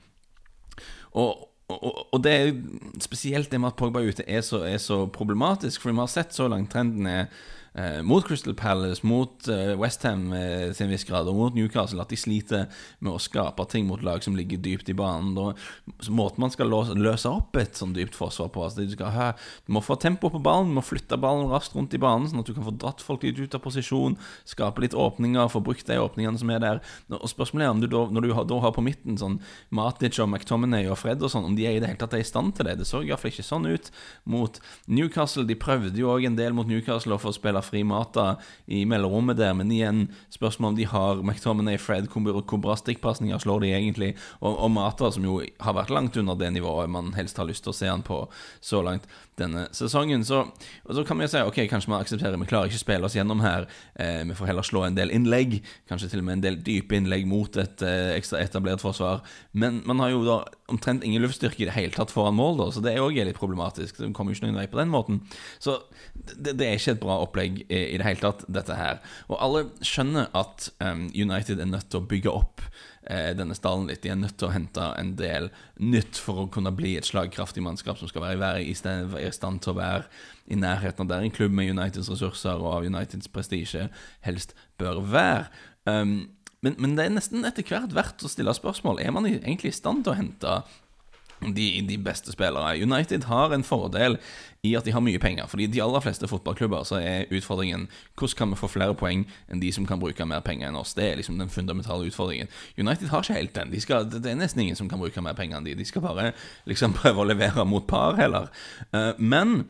og 1.11 1.47
og, 1.71 2.17
det 2.23 2.31
er 2.31 2.49
spesielt 2.99 3.51
det 3.51 3.59
med 3.61 3.71
at 3.71 3.77
Pogba 3.79 4.01
ute 4.03 4.25
er 4.27 4.41
så, 4.45 4.63
er 4.67 4.79
så 4.81 5.05
problematisk, 5.07 5.81
for 5.81 5.91
vi 5.91 6.01
har 6.01 6.11
sett 6.11 6.35
så 6.35 6.49
langt 6.51 6.71
trenden 6.73 7.07
er 7.07 7.29
eh, 7.73 8.01
mot 8.01 8.25
Crystal 8.27 8.56
Palace, 8.57 9.06
mot 9.07 9.47
eh, 9.47 9.73
Westham 9.79 10.33
eh, 10.33 10.71
en 10.81 10.91
viss 10.91 11.06
grad, 11.07 11.29
og 11.29 11.38
mot 11.38 11.56
Newcastle, 11.56 12.01
at 12.03 12.12
de 12.12 12.19
sliter 12.19 12.68
med 13.00 13.13
å 13.13 13.21
skape 13.21 13.65
ting 13.71 13.88
mot 13.89 14.01
lag 14.03 14.23
som 14.23 14.35
ligger 14.38 14.62
dypt 14.62 14.91
i 14.91 14.95
banen. 14.97 15.33
Da, 15.38 15.51
måten 16.09 16.44
man 16.44 16.53
skal 16.53 16.71
løse, 16.71 16.95
løse 16.97 17.31
opp 17.31 17.57
et 17.59 17.77
sånn 17.79 17.95
dypt 17.95 18.18
forsvar 18.18 18.51
på 18.53 18.65
altså, 18.65 18.85
du, 18.85 18.95
skal 18.95 19.13
ha, 19.15 19.29
du, 19.65 19.73
må 19.75 19.83
få 19.85 19.97
tempo 20.01 20.31
på 20.33 20.41
ballen, 20.44 20.71
du 20.71 20.79
må 20.79 20.85
flytte 20.85 21.19
ballen 21.21 21.51
raskt 21.51 21.77
rundt 21.77 21.95
i 21.95 22.01
banen, 22.01 22.29
sånn 22.29 22.44
at 22.44 22.50
du 22.50 22.56
kan 22.57 22.68
få 22.68 22.75
dratt 22.75 23.03
folk 23.03 23.25
litt 23.27 23.39
ut 23.39 23.57
av 23.57 23.63
posisjon, 23.63 24.17
skape 24.50 24.83
litt 24.83 24.97
åpninger, 24.97 25.51
få 25.51 25.63
brukt 25.63 25.88
de 25.88 26.00
åpningene 26.01 26.41
som 26.41 26.51
er 26.53 26.63
der. 26.63 26.83
Og 27.19 27.29
Spørsmålet 27.31 27.67
er 27.67 27.75
om 27.75 27.81
du 27.83 27.88
da, 27.91 28.03
når 28.12 28.27
du 28.27 28.33
har, 28.35 28.47
da 28.50 28.59
har 28.63 28.75
på 28.75 28.83
midten 28.85 29.17
sånn 29.19 29.39
Matic 29.74 30.19
og 30.19 30.29
McTominay 30.29 30.89
og 30.91 31.00
Fred 31.00 31.24
og 31.24 31.31
sånn, 31.31 31.47
om 31.47 31.56
de 31.57 31.67
er 31.67 31.77
i 31.77 31.81
det 31.81 31.89
hele 31.89 32.01
tatt 32.01 32.15
er 32.17 32.24
i 32.24 32.27
stand 32.27 32.56
til 32.57 32.67
det. 32.67 32.77
Det 32.81 32.88
så 32.89 33.01
iallfall 33.06 33.31
ikke 33.31 33.45
sånn 33.47 33.69
ut 33.69 33.89
mot 34.29 34.59
Newcastle. 34.91 35.45
De 35.47 35.57
prøvde 35.59 35.95
jo 35.97 36.12
òg 36.12 36.27
en 36.27 36.38
del 36.38 36.56
mot 36.57 36.67
Newcastle 36.67 37.15
å 37.15 37.21
få 37.21 37.33
spille 37.35 37.60
fri 37.65 37.83
Mata 37.87 38.35
i 38.67 38.83
mellomrommet 38.89 39.39
der, 39.39 39.55
men 39.57 39.71
igjen 39.73 40.03
spørsmål 40.33 40.73
om 40.73 40.79
de 40.79 40.87
har 40.89 41.23
McTominay, 41.23 41.79
Fred, 41.81 42.09
hvor 42.11 42.61
bra 42.61 42.77
stikkpasninger 42.79 43.41
slår 43.41 43.65
de 43.65 43.73
egentlig, 43.75 44.13
og, 44.39 44.53
og, 44.53 44.71
Mata, 44.75 45.11
som 45.11 45.25
jo 45.27 45.39
har 45.41 45.77
vært 45.77 45.93
langt 45.93 46.17
under 46.17 46.39
det 46.39 46.51
nivået 46.55 46.91
man 46.91 47.13
helst 47.17 47.39
har 47.41 47.49
lyst 47.49 47.65
til 47.65 47.73
å 47.73 47.77
se 47.77 47.91
han 47.91 48.05
på 48.05 48.23
så 48.61 48.83
langt 48.85 49.07
denne 49.41 49.65
sesongen. 49.75 50.25
Så, 50.27 50.43
og 50.85 50.95
så 50.97 51.05
kan 51.07 51.19
vi 51.19 51.27
jo 51.27 51.31
si 51.33 51.43
ok, 51.43 51.59
kanskje 51.71 51.91
vi 51.91 51.97
aksepterer 51.99 52.39
vi 52.41 52.49
klarer 52.49 52.71
ikke 52.71 52.79
å 52.79 52.83
spille 52.85 53.07
oss 53.07 53.17
gjennom 53.17 53.43
her, 53.43 53.67
eh, 53.99 54.21
vi 54.27 54.38
får 54.38 54.51
heller 54.51 54.65
slå 54.65 54.85
en 54.88 54.97
del 54.97 55.13
innlegg, 55.13 55.59
kanskje 55.89 56.11
til 56.11 56.23
og 56.23 56.27
med 56.29 56.39
en 56.39 56.45
del 56.45 56.59
dype 56.65 56.97
innlegg 56.97 57.27
mot 57.29 57.59
et 57.61 57.85
eh, 57.85 58.15
ekstra 58.15 58.41
etablert 58.43 58.83
forsvar, 58.83 59.21
men 59.51 59.81
man 59.89 60.01
har 60.03 60.13
jo 60.13 60.23
da 60.27 60.39
omtrent 60.71 61.05
ingen 61.07 61.23
luftstyrke 61.23 61.63
i 61.63 61.67
det 61.69 61.75
hele 61.75 61.93
tatt 61.95 62.13
foran 62.13 62.38
mål, 62.38 62.57
da, 62.61 62.69
så 62.71 62.83
det 62.83 62.95
er 62.95 63.03
òg 63.03 63.19
litt 63.19 63.39
problematisk. 63.39 63.99
Det 63.99 64.11
kommer 64.15 64.31
jo 64.31 64.39
ikke 64.39 64.49
noen 64.49 64.61
vei 64.61 64.69
på 64.71 64.79
den 64.79 64.91
måten. 64.93 65.19
Så 65.59 65.77
det, 66.15 66.55
det 66.59 66.67
er 66.67 66.79
ikke 66.79 66.95
et 66.95 67.03
bra 67.03 67.17
opplegg 67.25 67.59
i, 67.65 67.81
i, 67.81 67.97
det 67.99 68.07
hele 68.07 68.23
tatt, 68.23 68.45
dette 68.47 68.77
her. 68.77 69.01
Og 69.29 69.38
alle 69.43 69.65
skjønner 69.85 70.31
at 70.38 70.69
um, 70.83 71.07
United 71.11 71.59
er 71.59 71.69
nødt 71.69 71.91
til 71.91 72.01
å 72.01 72.07
bygge 72.07 72.33
opp 72.33 72.63
denne 73.01 73.56
stallen 73.57 73.88
litt. 73.89 74.03
De 74.03 74.12
er 74.13 74.19
nødt 74.19 74.36
til 74.38 74.50
å 74.50 74.53
hente 74.53 74.83
en 75.00 75.15
del 75.18 75.48
nytt 75.81 76.19
for 76.21 76.44
å 76.44 76.50
kunne 76.53 76.74
bli 76.75 76.94
et 77.00 77.07
slagkraftig 77.07 77.63
mannskap 77.65 77.98
som 77.98 78.09
skal 78.12 78.27
være 78.27 78.62
i 78.62 78.75
stand 78.75 79.63
til 79.63 79.74
å 79.74 79.80
være 79.80 80.06
i 80.51 80.59
nærheten 80.59 81.06
av 81.06 81.09
der 81.09 81.25
en 81.25 81.33
klubb 81.33 81.56
med 81.56 81.71
Uniteds 81.74 82.12
ressurser 82.12 82.62
og 82.62 82.69
av 82.75 82.86
Uniteds 82.86 83.31
prestisje 83.31 83.88
helst 84.25 84.53
bør 84.81 85.01
være. 85.01 85.50
Um, 85.89 86.30
men, 86.62 86.77
men, 86.77 86.94
det 86.98 87.07
er 87.07 87.15
nesten 87.15 87.45
etter 87.48 87.65
hvert 87.65 87.94
verdt 87.95 88.25
å 88.25 88.30
stille 88.30 88.53
spørsmål. 88.53 89.01
Er 89.01 89.13
man 89.15 89.25
egentlig 89.30 89.74
i 89.74 89.80
stand 89.80 90.06
til 90.06 90.13
å 90.13 90.19
hente 90.19 90.59
de, 91.41 91.81
de, 91.88 91.97
beste 91.97 92.31
spillere. 92.31 92.77
United 92.81 93.23
har 93.23 93.53
en 93.53 93.63
fordel 93.63 94.17
i 94.61 94.75
at 94.77 94.85
de 94.85 94.93
har 94.93 95.01
mye 95.01 95.19
penger. 95.19 95.47
Fordi 95.49 95.65
de 95.71 95.81
aller 95.81 96.03
fleste 96.03 96.27
fotballklubber 96.29 96.83
så 96.85 96.99
er 97.01 97.31
utfordringen 97.33 97.88
hvordan 98.19 98.38
kan 98.38 98.51
vi 98.53 98.59
få 98.59 98.69
flere 98.69 98.95
poeng 98.97 99.23
enn 99.49 99.63
de 99.63 99.71
som 99.73 99.88
kan 99.89 99.99
bruke 100.01 100.25
mer 100.29 100.43
penger 100.45 100.69
enn 100.69 100.77
oss. 100.77 100.93
Det 100.97 101.07
er 101.07 101.17
liksom 101.17 101.39
den 101.41 101.49
fundamentale 101.49 102.05
utfordringen. 102.11 102.51
United 102.77 103.09
har 103.09 103.25
ikke 103.25 103.39
helt 103.39 103.55
den. 103.57 103.73
De 103.73 103.81
skal, 103.81 104.05
det 104.11 104.25
er 104.25 104.38
nesten 104.38 104.61
ingen 104.61 104.77
som 104.77 104.89
kan 104.89 105.01
bruke 105.01 105.23
mer 105.25 105.38
penger 105.38 105.57
enn 105.57 105.65
de. 105.65 105.75
De 105.79 105.88
skal 105.88 106.05
bare 106.05 106.31
liksom 106.69 106.93
prøve 107.01 107.23
å 107.23 107.29
levere 107.31 107.65
mot 107.65 107.88
par, 107.89 108.19
heller. 108.21 108.51
Uh, 108.93 109.17
men 109.17 109.63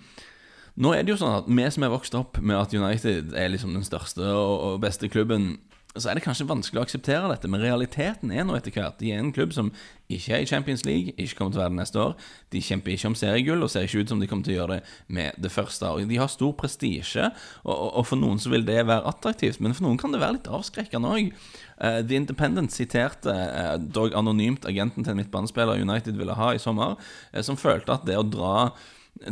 nå 0.82 0.94
er 0.96 1.04
det 1.06 1.16
jo 1.16 1.22
sånn 1.24 1.40
at 1.40 1.50
vi 1.52 1.68
som 1.72 1.84
er 1.88 1.92
vokst 1.94 2.16
opp 2.18 2.40
med 2.40 2.60
at 2.60 2.76
United 2.76 3.36
er 3.38 3.52
liksom 3.52 3.76
den 3.76 3.88
største 3.88 4.28
og 4.28 4.80
beste 4.84 5.12
klubben 5.12 5.56
så 5.96 6.10
er 6.10 6.16
det 6.16 6.24
kanskje 6.24 6.48
vanskelig 6.48 6.80
å 6.80 6.86
akseptere 6.86 7.28
dette, 7.28 7.50
men 7.52 7.64
realiteten 7.64 8.32
er 8.32 8.46
nå 8.48 8.56
etter 8.56 8.72
hvert 8.72 9.00
De 9.02 9.10
er 9.12 9.20
en 9.20 9.34
klubb 9.36 9.52
som 9.56 9.72
ikke 10.12 10.36
er 10.38 10.44
i 10.44 10.48
Champions 10.48 10.86
League, 10.88 11.12
ikke 11.18 11.38
kommer 11.38 11.52
til 11.52 11.60
å 11.60 11.64
være 11.64 11.74
det 11.74 11.80
neste 11.82 12.00
år. 12.00 12.14
De 12.52 12.62
kjemper 12.64 12.94
ikke 12.94 13.10
om 13.12 13.18
seriegull, 13.20 13.64
og 13.64 13.72
ser 13.72 13.88
ikke 13.88 14.04
ut 14.04 14.14
som 14.14 14.22
de 14.22 14.30
kommer 14.30 14.48
til 14.48 14.56
å 14.56 14.58
gjøre 14.60 14.78
det 14.78 15.16
med 15.18 15.42
det 15.44 15.52
første. 15.52 15.88
Og 15.88 16.08
de 16.08 16.20
har 16.20 16.32
stor 16.32 16.54
prestisje, 16.60 17.28
og, 17.64 17.76
og, 17.90 18.06
for 18.08 18.20
noen 18.20 18.40
så 18.40 18.52
vil 18.54 18.64
det 18.68 18.80
være 18.88 19.08
attraktivt, 19.12 19.60
men 19.64 19.76
for 19.76 19.88
noen 19.88 20.00
kan 20.00 20.16
det 20.16 20.22
være 20.24 20.38
litt 20.40 20.52
avskrekkende 20.52 21.12
òg. 21.12 21.32
Uh, 21.32 21.88
eh, 21.90 22.00
The 22.08 22.20
Independent 22.20 22.76
siterte 22.76 23.36
uh, 23.36 23.76
dog 23.82 24.16
anonymt 24.16 24.68
agenten 24.70 25.04
til 25.04 25.16
en 25.16 25.22
midtbanespiller 25.24 25.84
United 25.84 26.20
ville 26.20 26.40
ha 26.40 26.54
i 26.56 26.62
sommer, 26.62 27.00
uh, 27.32 27.44
som 27.44 27.60
følte 27.60 27.96
at 27.96 28.08
det 28.08 28.20
å 28.20 28.28
dra 28.28 28.56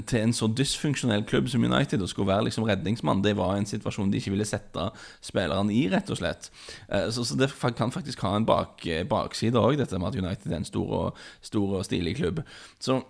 til 0.05 0.21
en 0.21 0.33
så 0.35 0.49
dysfunksjonell 0.53 1.23
klubb 1.29 1.47
som 1.49 1.63
United 1.65 2.01
og 2.03 2.09
skulle 2.11 2.29
være 2.29 2.45
liksom 2.49 2.67
redningsmann, 2.67 3.23
det 3.25 3.35
var 3.39 3.55
en 3.57 3.65
situasjon 3.65 4.11
de 4.11 4.19
ikke 4.21 4.33
ville 4.35 4.47
sette 4.47 4.89
spillerne 5.25 5.73
i, 5.73 5.87
rett 5.91 6.11
og 6.13 6.19
slett. 6.19 6.51
Eh, 6.87 7.07
så, 7.13 7.25
så 7.25 7.37
det 7.39 7.51
kan 7.77 7.93
faktisk 7.93 8.21
ha 8.25 8.35
en 8.37 8.47
bak, 8.49 8.85
bakside 9.09 9.59
òg, 9.59 9.79
dette 9.79 9.97
med 9.97 10.11
at 10.11 10.19
United 10.19 10.51
er 10.51 10.59
en 10.61 10.67
stor 10.67 10.91
og, 11.03 11.23
stor 11.41 11.79
og 11.79 11.87
stilig 11.87 12.17
klubb. 12.21 12.43
Så 12.79 13.01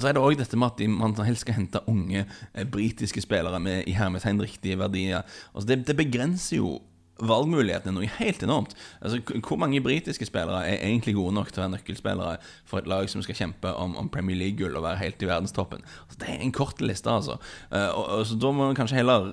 så 0.00 0.08
er 0.08 0.14
det 0.16 0.22
òg 0.24 0.38
dette 0.40 0.56
med 0.56 0.72
at 0.72 0.78
man 0.88 1.12
helst 1.20 1.44
skal 1.44 1.58
hente 1.58 1.82
unge 1.90 2.22
eh, 2.24 2.64
britiske 2.64 3.20
spillere 3.20 3.58
med 3.60 3.84
i 3.90 3.92
hermetegn 3.92 4.40
riktige 4.40 4.78
verdier. 4.80 5.26
Altså 5.52 5.66
det, 5.68 5.82
det 5.88 5.96
begrenser 5.98 6.62
jo 6.62 6.78
valgmulighetene 7.20 7.94
noe 7.94 8.08
helt 8.18 8.42
enormt. 8.42 8.74
Altså, 9.00 9.20
Hvor 9.44 9.58
mange 9.60 9.80
britiske 9.84 10.26
spillere 10.26 10.64
er 10.66 10.80
egentlig 10.80 11.14
gode 11.14 11.34
nok 11.36 11.52
til 11.52 11.60
å 11.60 11.64
være 11.66 11.74
nøkkelspillere 11.76 12.36
for 12.68 12.80
et 12.80 12.88
lag 12.88 13.08
som 13.10 13.22
skal 13.22 13.36
kjempe 13.36 13.72
om, 13.78 13.94
om 14.00 14.08
Premier 14.12 14.38
League-gull 14.38 14.76
og 14.78 14.86
være 14.86 15.02
helt 15.02 15.22
i 15.22 15.28
verdenstoppen? 15.28 15.84
Altså, 16.06 16.18
det 16.22 16.30
er 16.32 16.42
en 16.42 16.54
kort 16.56 16.80
liste, 16.80 17.10
altså. 17.10 17.38
Uh, 17.70 17.90
og, 17.92 18.04
og, 18.06 18.24
så 18.26 18.38
Da 18.42 18.52
må 18.52 18.66
man 18.66 18.78
kanskje 18.78 18.98
heller 19.02 19.28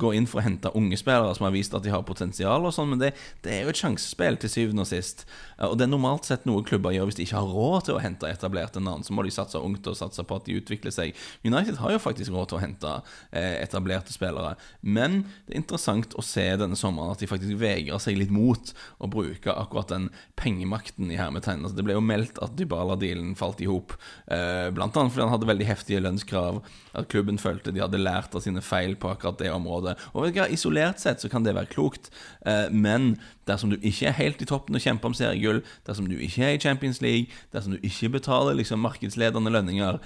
gå 0.00 0.12
inn 0.14 0.28
for 0.30 0.42
å 0.42 0.44
hente 0.44 0.72
unge 0.76 0.98
spillere 1.00 1.32
som 1.34 1.48
har 1.48 1.54
vist 1.54 1.74
at 1.74 1.86
de 1.86 1.92
har 1.94 2.04
potensial, 2.06 2.66
og 2.66 2.74
sånn, 2.76 2.92
men 2.92 3.02
det, 3.02 3.14
det, 3.46 3.54
er 3.54 3.64
jo 3.64 3.72
et 3.72 3.80
sjansespill 3.80 4.38
til 4.42 4.52
syvende 4.52 4.84
og 4.84 4.90
sist. 4.90 5.24
Uh, 5.58 5.70
og 5.70 5.78
det 5.80 5.88
er 5.88 5.94
normalt 5.94 6.28
sett 6.28 6.46
noe 6.48 6.64
klubber 6.66 6.94
gjør 6.94 7.10
hvis 7.10 7.20
de 7.22 7.26
ikke 7.28 7.40
har 7.40 7.56
råd 7.56 7.88
til 7.88 7.98
å 7.98 8.04
hente 8.04 8.30
etablerte 8.30 8.82
navn. 8.84 9.06
Så 9.06 9.16
må 9.16 9.24
de 9.24 9.34
satse 9.34 9.58
ungt 9.58 9.88
og 9.90 9.98
satse 9.98 10.22
på 10.22 10.38
at 10.38 10.46
de 10.46 10.58
utvikler 10.60 10.94
seg. 10.94 11.16
United 11.46 11.80
har 11.80 11.96
jo 11.96 12.02
faktisk 12.02 12.34
råd 12.34 12.52
til 12.52 12.60
å 12.60 12.64
hente 12.66 12.94
uh, 13.00 13.02
etablerte 13.32 14.14
spillere, 14.14 14.54
men 14.82 15.22
det 15.48 15.56
er 15.56 15.62
interessant 15.64 16.14
å 16.18 16.22
se 16.24 16.46
denne 16.60 16.78
sommeren 16.78 17.13
at 17.14 17.22
de 17.22 17.28
faktisk 17.30 17.58
vegrer 17.60 18.02
seg 18.02 18.18
litt 18.18 18.32
mot 18.34 18.72
å 18.98 19.10
bruke 19.10 19.52
akkurat 19.54 19.92
den 19.92 20.08
pengemakten 20.40 21.12
i 21.12 21.18
hermetegn. 21.18 21.62
Altså, 21.62 21.78
det 21.78 21.86
ble 21.86 21.96
jo 21.96 22.04
meldt 22.04 22.40
at 22.44 22.56
Dybala-dealen 22.58 23.34
falt 23.38 23.62
i 23.64 23.68
hop, 23.70 23.96
eh, 24.26 24.68
bl.a. 24.74 24.90
fordi 24.92 25.22
han 25.22 25.32
hadde 25.32 25.50
veldig 25.50 25.68
heftige 25.68 26.02
lønnskrav. 26.04 26.60
At 26.94 27.08
klubben 27.12 27.40
følte 27.42 27.72
de 27.74 27.82
hadde 27.82 28.02
lært 28.02 28.34
av 28.36 28.44
sine 28.44 28.62
feil 28.64 28.98
på 29.00 29.10
akkurat 29.12 29.40
det 29.40 29.52
området. 29.54 29.96
Og 30.12 30.26
vet 30.26 30.36
du 30.36 30.42
hva, 30.42 30.50
Isolert 30.54 31.02
sett 31.02 31.24
så 31.24 31.30
kan 31.32 31.46
det 31.46 31.56
være 31.56 31.72
klokt, 31.72 32.12
eh, 32.46 32.66
men 32.70 33.14
dersom 33.48 33.72
du 33.72 33.78
ikke 33.80 34.08
er 34.10 34.18
helt 34.18 34.42
i 34.42 34.48
toppen 34.48 34.76
og 34.76 34.84
kjemper 34.84 35.10
om 35.10 35.16
seriegull, 35.16 35.64
dersom 35.88 36.08
du 36.10 36.16
ikke 36.16 36.46
er 36.46 36.56
i 36.56 36.62
Champions 36.62 37.02
League, 37.04 37.32
dersom 37.54 37.74
du 37.74 37.82
ikke 37.84 38.14
betaler 38.18 38.56
liksom 38.58 38.82
markedsledende 38.84 39.52
lønninger 39.52 40.00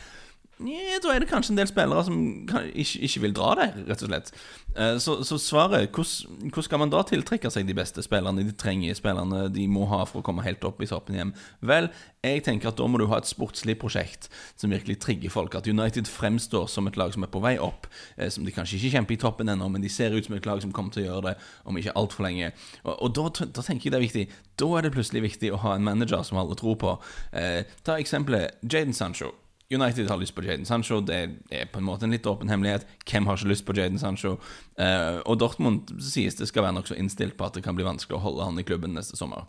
da 0.58 1.12
er 1.14 1.22
det 1.22 1.28
kanskje 1.30 1.52
en 1.54 1.58
del 1.60 1.68
spillere 1.70 2.02
som 2.06 2.16
kan, 2.48 2.66
ikke, 2.74 2.98
ikke, 3.06 3.20
vil 3.22 3.34
dra 3.36 3.52
der, 3.60 3.76
rett 3.86 4.02
og 4.02 4.10
slett. 4.10 4.32
Eh, 4.74 4.96
så, 4.98 5.20
så 5.26 5.38
svaret 5.38 5.92
hvordan, 5.94 6.48
hvordan 6.50 6.66
skal 6.66 6.80
man 6.82 6.90
da 6.90 7.02
tiltrekke 7.06 7.50
seg 7.54 7.68
de 7.68 7.76
beste 7.78 8.02
spillerne, 8.02 8.42
de 8.42 8.54
trenger 8.58 8.98
spillerne 8.98 9.46
de 9.54 9.68
må 9.70 9.86
ha 9.90 10.02
for 10.08 10.20
å 10.20 10.26
komme 10.26 10.42
helt 10.46 10.66
opp 10.66 10.82
i 10.82 10.90
toppen 10.90 11.18
hjem? 11.18 11.32
Vel, 11.62 11.90
jeg 12.26 12.42
tenker 12.48 12.72
at 12.72 12.80
da 12.80 12.88
må 12.90 12.98
du 12.98 13.06
ha 13.06 13.20
et 13.22 13.30
sportslig 13.30 13.78
prosjekt 13.78 14.26
som 14.58 14.74
virkelig 14.74 14.98
trigger 15.04 15.32
folk. 15.32 15.54
At 15.54 15.70
United 15.70 16.10
fremstår 16.10 16.66
som 16.70 16.90
et 16.90 16.98
lag 16.98 17.14
som 17.14 17.22
er 17.22 17.32
på 17.32 17.42
vei 17.44 17.54
opp. 17.62 17.86
Eh, 18.16 18.26
som 18.34 18.46
de 18.46 18.54
kanskje 18.54 18.80
ikke 18.80 18.96
kjemper 18.96 19.14
i 19.14 19.22
toppen 19.22 19.54
ennå, 19.54 19.70
men 19.70 19.84
de 19.84 19.92
ser 19.92 20.16
ut 20.16 20.26
som 20.26 20.34
et 20.34 20.48
lag 20.48 20.62
som 20.64 20.74
kommer 20.74 20.94
til 20.94 21.06
å 21.06 21.10
gjøre 21.12 21.26
det 21.30 21.36
om 21.70 21.78
ikke 21.78 21.94
altfor 21.98 22.26
lenge. 22.26 22.50
Og, 22.82 22.94
og 22.96 23.14
da, 23.14 23.28
da, 23.46 23.62
tenker 23.62 23.88
jeg 23.88 23.94
det 23.94 24.02
er 24.02 24.08
viktig. 24.08 24.28
Da 24.58 24.72
er 24.74 24.88
det 24.88 24.96
plutselig 24.98 25.28
viktig 25.30 25.54
å 25.54 25.62
ha 25.68 25.78
en 25.78 25.86
manager 25.86 26.26
som 26.26 26.42
alle 26.42 26.58
tror 26.58 26.80
på. 26.82 26.96
Eh, 27.30 27.62
ta 27.86 28.00
eksempelet 28.02 28.58
Jaden 28.66 28.96
Sancho. 28.96 29.36
United 29.70 30.08
har 30.08 30.16
lyst 30.16 30.34
på 30.34 30.42
Jaden 30.42 30.64
Sancho. 30.64 31.00
Det 31.00 31.16
er 31.50 31.66
på 31.72 31.78
en 31.78 31.84
måte 31.84 32.06
en 32.06 32.14
litt 32.14 32.26
åpen 32.26 32.48
hemmelighet. 32.48 32.86
Hvem 33.04 33.28
har 33.28 33.36
ikke 33.36 33.52
lyst 33.52 33.66
på 33.68 33.76
Jaden 33.76 34.00
Sancho? 34.00 34.38
Uh, 34.80 35.20
og 35.28 35.38
Dortmund 35.42 35.92
sies 36.00 36.38
det 36.40 36.48
skal 36.48 36.64
være 36.64 36.78
nokså 36.78 36.96
innstilt 36.96 37.36
på 37.36 37.44
at 37.44 37.58
det 37.58 37.64
kan 37.66 37.76
bli 37.76 37.84
vanskelig 37.84 38.16
å 38.16 38.24
holde 38.24 38.48
han 38.48 38.60
i 38.60 38.64
klubben 38.64 38.96
neste 38.96 39.18
sommer. 39.20 39.44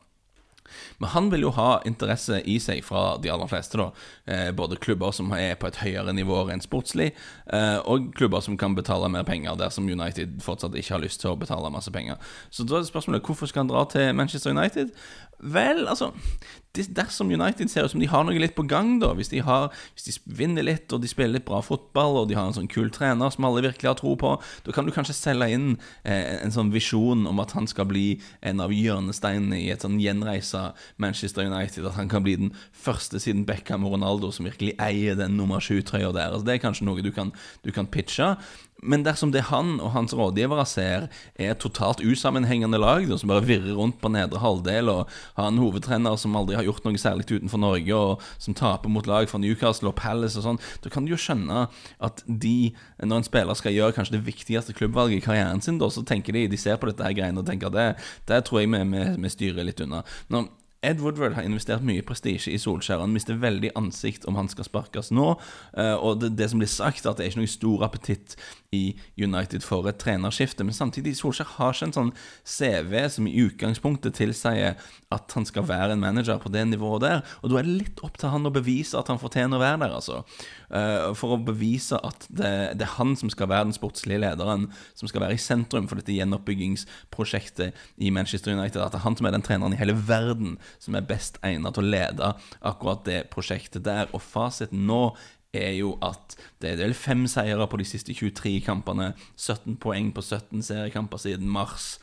Men 0.98 1.10
han 1.10 1.30
vil 1.32 1.46
jo 1.48 1.52
ha 1.56 1.80
interesse 1.88 2.42
i 2.46 2.58
seg 2.62 2.84
fra 2.86 3.18
de 3.22 3.32
aller 3.34 3.50
fleste, 3.50 3.80
da. 3.80 3.90
Eh, 4.30 4.50
både 4.56 4.80
klubber 4.82 5.14
som 5.16 5.32
er 5.36 5.56
på 5.60 5.70
et 5.70 5.80
høyere 5.82 6.14
nivå 6.16 6.44
rent 6.50 6.66
sportslig, 6.66 7.12
eh, 7.54 7.78
og 7.80 8.12
klubber 8.18 8.44
som 8.46 8.58
kan 8.58 8.76
betale 8.78 9.10
mer 9.10 9.26
penger, 9.28 9.58
dersom 9.60 9.90
United 9.90 10.40
fortsatt 10.46 10.78
ikke 10.78 10.96
har 10.98 11.04
lyst 11.04 11.24
til 11.24 11.34
å 11.34 11.40
betale 11.40 11.72
masse 11.74 11.92
penger. 11.92 12.20
Så 12.52 12.68
da 12.68 12.80
er 12.80 12.88
spørsmålet 12.90 13.26
hvorfor 13.26 13.50
skal 13.50 13.66
han 13.66 13.74
dra 13.74 13.86
til 13.90 14.14
Manchester 14.14 14.54
United? 14.54 14.94
Vel, 15.39 15.88
altså 15.88 16.12
Dersom 16.79 17.31
United 17.34 17.67
ser 17.72 17.88
ut 17.88 17.91
som 17.91 18.00
de 18.00 18.08
har 18.08 18.24
noe 18.24 18.38
litt 18.39 18.53
på 18.55 18.63
gang, 18.69 19.00
da 19.01 19.10
hvis 19.17 19.31
de, 19.31 19.39
har, 19.43 19.74
hvis 19.98 20.05
de, 20.05 20.13
vinner 20.38 20.63
litt 20.63 20.93
og 20.93 21.01
de 21.01 21.10
spiller 21.10 21.39
litt 21.39 21.48
bra 21.48 21.63
fotball, 21.65 22.22
og 22.22 22.27
de 22.29 22.38
har 22.38 22.46
en 22.46 22.55
sånn 22.55 22.69
kul 22.72 22.91
trener 22.93 23.34
som 23.34 23.48
alle 23.48 23.63
virkelig 23.65 23.89
har 23.89 23.98
tro 24.00 24.13
på, 24.19 24.36
da 24.67 24.75
kan 24.75 24.86
du 24.86 24.93
kanskje 24.93 25.17
selge 25.17 25.50
inn 25.55 25.67
eh, 26.03 26.38
en 26.43 26.53
sånn 26.53 26.69
visjon 26.72 27.25
om 27.27 27.41
at 27.41 27.55
han 27.58 27.67
skal 27.67 27.89
bli 27.89 28.05
en 28.46 28.62
av 28.63 28.74
hjørnesteinene 28.75 29.60
i 29.63 29.72
et 29.74 29.84
sånn 29.84 29.98
gjenreisa 30.00 30.69
Manchester 31.01 31.50
United. 31.50 31.89
At 31.89 31.98
han 31.98 32.12
kan 32.12 32.24
bli 32.27 32.38
den 32.46 32.53
første 32.72 33.19
siden 33.19 33.48
Beckham 33.50 33.88
og 33.88 33.98
Ronaldo 33.98 34.29
som 34.36 34.48
virkelig 34.48 34.75
eier 34.77 35.17
den 35.19 35.39
nummer 35.39 35.63
sju-trøya 35.63 36.13
der. 36.13 36.36
Altså, 36.36 36.46
det 36.48 36.60
er 36.60 36.65
kanskje 36.67 36.88
noe 36.88 37.03
du 37.03 37.12
kan, 37.15 37.34
du 37.65 37.74
kan 37.75 37.89
pitche. 37.89 38.36
Men 38.81 39.03
dersom 39.03 39.33
det 39.33 39.48
han 39.50 39.77
og 39.83 39.91
hans 39.95 40.13
rådgivere 40.15 40.65
ser 40.69 41.07
er 41.36 41.53
et 41.53 41.62
totalt 41.62 42.03
usammenhengende 42.05 42.79
lag, 42.79 43.05
som 43.19 43.31
bare 43.31 43.45
virrer 43.48 43.75
rundt 43.75 44.00
på 44.01 44.12
nedre 44.13 44.39
halvdel, 44.39 44.91
og 44.91 45.09
har 45.38 45.50
en 45.50 45.59
hovedtrener 45.59 46.15
som 46.19 46.38
aldri 46.39 46.55
har 46.55 46.67
gjort 46.67 46.86
noe 46.88 47.01
særlig 47.01 47.27
utenfor 47.29 47.62
Norge, 47.62 47.95
og 47.95 48.24
som 48.39 48.55
taper 48.57 48.91
mot 48.91 49.07
lag 49.09 49.29
fra 49.29 49.41
Newcastle 49.41 49.91
og 49.91 49.98
Palace 50.00 50.39
og 50.39 50.48
sånn, 50.48 50.62
da 50.83 50.93
kan 50.93 51.05
du 51.05 51.13
jo 51.13 51.19
skjønne 51.19 51.65
at 52.05 52.24
de, 52.27 52.71
når 53.03 53.21
en 53.21 53.27
spiller 53.27 53.59
skal 53.59 53.75
gjøre 53.75 53.98
kanskje 53.98 54.17
det 54.17 54.25
viktigste 54.27 54.75
klubbvalget 54.77 55.19
i 55.19 55.25
karrieren 55.25 55.63
sin, 55.63 55.81
da, 55.81 55.91
så 55.91 56.05
tenker 56.07 56.36
de 56.36 56.48
de 56.50 56.59
ser 56.59 56.79
på 56.79 56.89
dette 56.89 57.03
her 57.03 57.17
greiene 57.17 57.43
og 57.43 57.50
tenker 57.50 57.71
at 57.71 57.77
det, 57.77 57.89
det 58.31 58.43
tror 58.48 58.63
jeg 58.63 58.71
vi, 58.71 58.83
vi, 58.95 59.05
vi 59.19 59.33
styrer 59.33 59.67
litt 59.67 59.83
unna. 59.83 60.03
Nå, 60.31 60.45
Ed 60.81 61.01
Woodward 61.03 61.36
har 61.36 61.43
investert 61.43 61.83
mye 61.83 62.03
prestisje 62.07 62.53
i 62.55 62.59
Solskjær. 62.62 63.01
Han 63.03 63.12
mister 63.12 63.36
veldig 63.39 63.74
ansikt 63.75 64.24
om 64.29 64.38
han 64.39 64.48
skal 64.51 64.67
sparkes 64.67 65.12
nå. 65.12 65.33
Eh, 65.75 65.95
og 65.95 66.21
det, 66.21 66.31
det 66.39 66.48
som 66.51 66.62
blir 66.62 66.71
sagt, 66.71 67.03
er 67.03 67.12
at 67.12 67.19
det 67.19 67.25
er 67.25 67.33
ikke 67.33 67.41
noe 67.41 67.51
stor 67.51 67.83
appetitt 67.89 68.38
i 68.75 68.83
United 69.19 69.65
for 69.65 69.89
et 69.91 70.00
trenerskifte. 70.00 70.63
Men 70.63 70.77
samtidig, 70.77 71.17
Solskjær 71.19 71.51
har 71.57 71.75
ikke 71.75 71.89
en 71.89 71.95
sånn 71.98 72.13
CV 72.48 72.95
som 73.12 73.27
i 73.27 73.36
utgangspunktet 73.43 74.15
tilsier 74.21 74.79
at 75.12 75.36
han 75.36 75.48
skal 75.50 75.67
være 75.67 75.98
en 75.98 76.03
manager 76.05 76.39
på 76.39 76.53
det 76.53 76.63
nivået 76.69 77.03
der. 77.03 77.24
Og 77.43 77.51
da 77.51 77.59
er 77.59 77.67
det 77.67 77.79
litt 77.81 78.03
opp 78.05 78.15
til 78.21 78.31
han 78.31 78.48
å 78.48 78.53
bevise 78.55 78.95
at 79.00 79.12
han 79.12 79.19
fortjener 79.19 79.59
å 79.59 79.63
være 79.65 79.83
der, 79.83 79.98
altså. 80.00 80.24
Eh, 80.70 81.10
for 81.18 81.34
å 81.34 81.40
bevise 81.42 81.98
at 82.06 82.28
det, 82.30 82.52
det 82.78 82.86
er 82.86 82.96
han 82.98 83.16
som 83.18 83.32
skal 83.34 83.50
være 83.50 83.70
den 83.70 83.78
sportslige 83.78 84.22
lederen, 84.22 84.68
som 84.98 85.10
skal 85.10 85.26
være 85.26 85.38
i 85.38 85.42
sentrum 85.42 85.90
for 85.90 86.00
dette 86.00 86.14
gjenoppbyggingsprosjektet 86.14 87.78
i 87.98 88.12
Manchester 88.14 88.54
United. 88.54 88.82
At 88.84 88.94
det 88.94 89.02
er 89.02 89.08
han 89.08 89.18
som 89.18 89.30
er 89.30 89.36
den 89.36 89.46
treneren 89.46 89.74
i 89.74 89.82
hele 89.82 89.98
verden 89.98 90.58
som 90.82 90.98
er 90.98 91.08
best 91.10 91.42
egnet 91.46 91.78
til 91.78 91.88
å 91.88 91.92
lede 91.96 92.32
akkurat 92.62 93.04
det 93.08 93.26
prosjektet 93.34 93.88
der. 93.88 94.12
Og 94.14 94.24
fasiten 94.24 94.86
nå 94.90 95.04
er 95.56 95.74
jo 95.80 95.96
at 96.06 96.36
det 96.62 96.76
er 96.76 96.84
vel 96.84 96.94
fem 96.94 97.26
seire 97.30 97.66
på 97.70 97.80
de 97.82 97.88
siste 97.90 98.14
23 98.14 98.60
kampene. 98.66 99.14
17 99.36 99.80
poeng 99.82 100.14
på 100.14 100.22
17 100.22 100.62
seriekamper 100.66 101.22
siden 101.22 101.50
mars. 101.50 101.98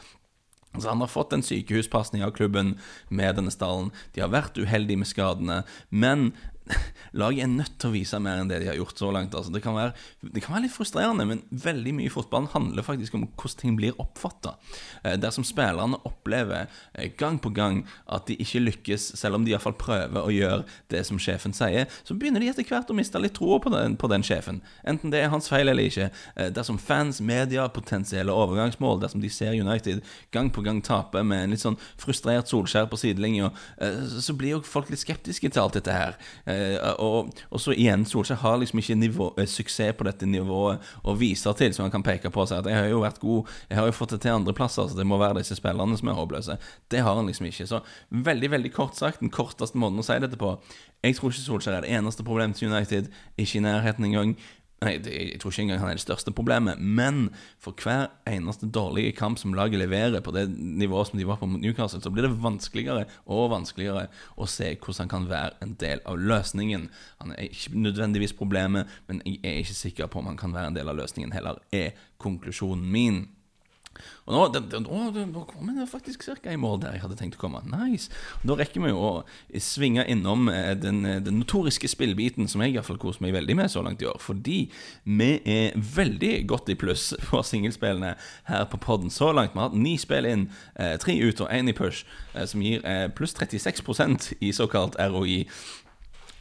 Så 0.76 0.88
Han 0.88 1.00
har 1.00 1.08
fått 1.08 1.32
en 1.32 1.42
sykehuspasning 1.42 2.24
av 2.24 2.34
klubben 2.36 2.74
med 3.08 3.38
denne 3.38 3.50
stallen. 3.54 3.92
De 4.12 4.20
har 4.20 4.34
vært 4.34 4.58
uheldige 4.58 5.00
med 5.00 5.08
skadene. 5.08 5.62
Men 5.90 6.34
laget 7.20 7.44
er 7.44 7.50
nødt 7.50 7.76
til 7.80 7.90
å 7.90 7.94
vise 7.94 8.18
mer 8.22 8.40
enn 8.40 8.50
det 8.50 8.58
de 8.62 8.68
har 8.70 8.78
gjort 8.78 8.98
så 8.98 9.10
langt. 9.14 9.34
Altså, 9.36 9.52
det, 9.54 9.62
kan 9.64 9.76
være, 9.76 9.92
det, 10.22 10.42
kan 10.44 10.54
være, 10.56 10.66
litt 10.66 10.74
frustrerende, 10.74 11.26
men 11.28 11.42
veldig 11.50 11.94
mye 11.96 12.10
i 12.10 12.12
fotballen 12.12 12.50
handler 12.52 12.86
faktisk 12.86 13.16
om 13.16 13.26
hvordan 13.28 13.60
ting 13.60 13.76
blir 13.78 13.96
oppfatta. 14.02 14.56
Eh, 15.02 15.16
dersom 15.20 15.46
spillerne 15.46 16.00
opplever 16.08 16.66
eh, 16.94 17.10
gang 17.18 17.38
på 17.42 17.52
gang 17.56 17.82
at 18.12 18.26
de 18.28 18.38
ikke 18.42 18.64
lykkes, 18.64 19.12
selv 19.20 19.38
om 19.38 19.46
de 19.46 19.54
iallfall 19.54 19.76
prøver 19.78 20.18
å 20.20 20.32
gjøre 20.34 20.64
det 20.92 21.04
som 21.08 21.20
sjefen 21.22 21.54
sier, 21.56 21.90
så 22.06 22.16
begynner 22.16 22.42
de 22.42 22.50
etter 22.52 22.66
hvert 22.66 22.90
å 22.90 22.96
miste 22.96 23.20
litt 23.22 23.36
troa 23.38 23.60
på, 23.62 23.72
på, 23.72 24.12
den 24.12 24.26
sjefen. 24.26 24.62
Enten 24.86 25.14
det 25.14 25.22
er 25.22 25.32
hans 25.32 25.50
feil 25.52 25.70
eller 25.70 25.86
ikke. 25.86 26.10
Eh, 26.34 26.50
dersom 26.54 26.80
fans, 26.82 27.20
media, 27.20 27.68
potensielle 27.72 28.34
overgangsmål, 28.34 29.00
dersom 29.04 29.22
de 29.22 29.30
ser 29.32 29.56
United 29.56 30.02
gang 30.34 30.50
på 30.52 30.64
gang 30.66 30.82
tape 30.84 31.22
med 31.22 31.44
en 31.46 31.54
litt 31.54 31.62
sånn 31.62 31.78
frustrert 32.00 32.50
Solskjær 32.50 32.86
på 32.90 32.98
sidelinja, 33.00 33.48
så 34.22 34.34
blir 34.38 34.54
jo 34.54 34.60
folk 34.66 34.90
litt 34.92 35.00
skeptiske 35.00 35.48
til 35.50 35.62
alt 35.62 35.76
dette 35.76 35.92
her. 35.92 36.16
Eh, 36.56 36.92
og, 37.02 37.32
og, 37.50 37.60
så 37.60 37.74
igjen, 37.74 38.04
Solskjær 38.08 38.40
har 38.42 38.58
liksom 38.60 38.80
ikke 38.80 38.96
nivå, 38.98 39.28
eh, 39.36 39.48
suksess 39.50 39.96
på 39.98 40.06
dette 40.08 40.28
nivået 40.28 40.82
å 41.04 41.14
vise 41.18 41.52
til, 41.58 41.74
som 41.74 41.86
han 41.86 41.94
kan 41.94 42.04
peke 42.06 42.32
på 42.32 42.42
og 42.42 42.50
si 42.50 42.56
at 42.56 42.68
jeg 42.70 42.78
har 42.78 42.90
jo 42.90 43.02
vært 43.04 43.20
god, 43.22 43.54
jeg 43.70 43.80
har 43.80 43.88
jo 43.90 43.96
fått 43.96 44.16
det 44.16 44.20
til 44.24 44.36
andreplasser, 44.36 44.90
så 44.90 44.98
det 44.98 45.06
må 45.08 45.20
være 45.20 45.40
disse 45.40 45.58
spillerne 45.58 45.98
som 45.98 46.10
er 46.10 46.18
håpløse. 46.18 46.58
Det 46.92 47.02
har 47.04 47.18
han 47.18 47.28
liksom 47.30 47.48
ikke. 47.50 47.68
Så 47.70 47.82
veldig, 48.10 48.52
veldig 48.56 48.74
kort 48.74 48.98
sagt, 48.98 49.22
den 49.24 49.34
korteste 49.34 49.78
måten 49.80 50.02
å 50.02 50.06
si 50.06 50.18
dette 50.22 50.40
på 50.40 50.56
Jeg 51.04 51.18
tror 51.18 51.32
ikke 51.32 51.44
Solskjær 51.44 51.78
er 51.78 51.86
det 51.86 51.96
eneste 51.98 52.24
problemet 52.26 52.58
til 52.58 52.72
United, 52.72 53.10
ikke 53.38 53.60
i 53.60 53.66
nærheten 53.66 54.08
engang. 54.08 54.36
Nei, 54.84 54.98
jeg 55.00 55.38
tror 55.40 55.54
ikke 55.54 55.62
engang 55.64 55.78
han 55.80 55.88
er 55.88 55.96
det 55.96 56.02
største 56.04 56.32
problemet, 56.36 56.76
men 56.76 57.30
for 57.64 57.72
hver 57.80 58.10
eneste 58.28 58.68
dårlige 58.68 59.14
kamp 59.16 59.38
som 59.40 59.54
laget 59.56 59.80
leverer 59.80 60.20
på 60.20 60.34
det 60.36 60.50
nivået 60.52 61.08
som 61.08 61.16
de 61.16 61.24
var 61.24 61.38
på 61.40 61.48
mot 61.48 61.62
Newcastle, 61.62 62.02
så 62.04 62.12
blir 62.12 62.26
det 62.26 62.36
vanskeligere 62.44 63.06
og 63.24 63.54
vanskeligere 63.54 64.04
å 64.36 64.44
se 64.44 64.74
hvordan 64.74 65.06
han 65.06 65.12
kan 65.14 65.30
være 65.30 65.56
en 65.64 65.72
del 65.80 66.04
av 66.04 66.20
løsningen. 66.20 66.90
Han 67.24 67.32
er 67.32 67.48
ikke 67.48 67.72
nødvendigvis 67.86 68.36
problemet, 68.36 68.92
men 69.08 69.22
jeg 69.24 69.40
er 69.48 69.62
ikke 69.62 69.78
sikker 69.80 70.12
på 70.12 70.20
om 70.20 70.28
han 70.28 70.36
kan 70.36 70.52
være 70.52 70.74
en 70.74 70.76
del 70.76 70.92
av 70.92 71.00
løsningen 71.00 71.32
heller, 71.32 71.62
er 71.72 71.96
konklusjonen 72.20 72.84
min. 72.92 73.22
Og 74.26 74.34
nå, 74.34 74.42
det, 74.54 74.62
det, 74.72 74.80
nå, 74.84 75.26
nå 75.32 75.44
kommer 75.50 75.76
det 75.78 75.88
faktisk 75.90 76.26
ca. 76.26 76.52
i 76.52 76.58
mål 76.60 76.80
der 76.82 76.96
jeg 76.96 77.04
hadde 77.04 77.18
tenkt 77.18 77.38
å 77.38 77.42
komme. 77.44 77.62
Nice. 77.70 78.10
Og 78.40 78.50
da 78.50 78.58
rekker 78.60 78.84
vi 78.84 78.92
jo 78.92 79.02
å 79.02 79.12
svinge 79.62 80.06
innom 80.10 80.50
eh, 80.52 80.72
den, 80.78 81.04
eh, 81.06 81.20
den 81.24 81.40
notoriske 81.42 81.90
spillbiten 81.90 82.50
som 82.50 82.64
jeg 82.64 82.76
iallfall 82.76 83.00
koser 83.02 83.24
meg 83.26 83.36
veldig 83.36 83.58
med 83.60 83.72
så 83.72 83.84
langt 83.86 84.02
i 84.02 84.10
år. 84.10 84.18
Fordi 84.22 84.58
vi 85.04 85.30
er 85.42 85.76
veldig 85.76 86.34
godt 86.50 86.74
i 86.74 86.78
pluss 86.78 87.12
på 87.28 87.42
singelspillene 87.46 88.16
her 88.50 88.68
på 88.72 88.82
poden 88.82 89.12
så 89.14 89.32
langt. 89.32 89.54
Vi 89.54 89.62
har 89.62 89.70
hatt 89.70 89.78
ni 89.78 89.96
spill 90.00 90.28
inn, 90.28 90.48
eh, 90.74 90.96
tre 91.02 91.16
ut 91.22 91.44
og 91.44 91.50
én 91.52 91.70
i 91.70 91.76
push, 91.76 92.04
som 92.36 92.60
gir 92.62 92.82
pluss 93.16 93.32
36% 93.36 94.34
i 94.44 94.52
såkalt 94.52 94.98
ROI. 95.00 95.46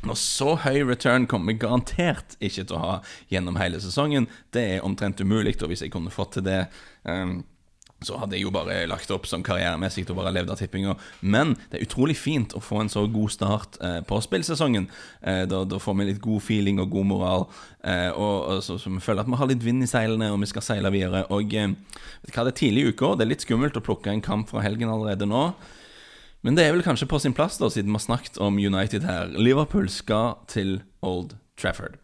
Når 0.06 0.20
så 0.22 0.54
høy 0.62 0.84
return 0.86 1.26
kommer 1.30 1.54
vi 1.54 1.60
garantert 1.66 2.38
ikke 2.38 2.64
til 2.64 2.78
å 2.78 2.84
ha 2.84 2.94
gjennom 3.32 3.58
hele 3.58 3.82
sesongen. 3.82 4.30
Det 4.54 4.64
er 4.76 4.86
omtrent 4.86 5.22
umulig, 5.22 5.58
og 5.62 5.72
hvis 5.72 5.86
jeg 5.86 5.94
kunne 5.94 6.14
fått 6.14 6.38
til 6.38 6.46
det 6.46 6.62
um, 7.10 7.40
så 8.04 8.18
hadde 8.20 8.36
jeg 8.36 8.44
jo 8.44 8.52
bare 8.54 8.84
lagt 8.90 9.10
opp 9.14 9.26
som 9.30 9.44
karrieremessig 9.46 10.04
og 10.10 10.18
bare 10.20 10.34
levd 10.36 10.52
av 10.54 10.60
tippinga. 10.60 10.96
Men 11.24 11.56
det 11.72 11.80
er 11.80 11.86
utrolig 11.88 12.18
fint 12.20 12.54
å 12.54 12.62
få 12.62 12.84
en 12.84 12.92
så 12.92 13.06
god 13.10 13.34
start 13.34 13.80
eh, 13.82 14.02
på 14.06 14.20
spillsesongen. 14.22 14.90
Eh, 15.22 15.44
da, 15.50 15.64
da, 15.66 15.80
får 15.82 15.96
vi 15.98 16.10
litt 16.12 16.22
god 16.24 16.44
feeling 16.44 16.82
og 16.84 16.92
god 16.94 17.10
moral. 17.10 17.48
Eh, 17.82 18.12
og, 18.12 18.36
og 18.52 18.62
så, 18.68 18.78
så, 18.82 18.92
vi 18.92 19.02
føler 19.02 19.24
at 19.24 19.32
vi 19.32 19.40
har 19.40 19.50
litt 19.50 19.64
vind 19.66 19.88
i 19.88 19.90
seilene, 19.90 20.30
og 20.34 20.44
vi 20.44 20.52
skal 20.52 20.68
seile 20.68 20.92
videre. 20.94 21.24
Og 21.34 21.56
eh, 21.56 21.72
vet 21.72 22.30
du 22.30 22.36
hva, 22.36 22.46
det 22.46 22.54
er 22.54 22.60
tidlig 22.62 22.84
i 22.84 22.92
uka. 22.92 23.16
Det 23.16 23.26
er 23.26 23.32
litt 23.32 23.48
skummelt 23.48 23.80
å 23.80 23.86
plukke 23.88 24.14
en 24.14 24.26
kamp 24.26 24.52
fra 24.52 24.66
helgen 24.66 24.92
allerede 24.92 25.30
nå. 25.30 25.48
Men 26.46 26.54
det 26.54 26.62
er 26.62 26.76
vel 26.76 26.86
kanskje 26.86 27.08
på 27.10 27.18
sin 27.18 27.34
plass, 27.34 27.58
da, 27.58 27.72
siden 27.74 27.90
vi 27.90 27.98
har 27.98 28.04
snakket 28.04 28.36
om 28.38 28.60
United 28.62 29.02
her. 29.08 29.32
Liverpool 29.34 29.88
skal 29.90 30.36
til 30.46 30.84
Old 31.02 31.34
Trafford. 31.58 31.98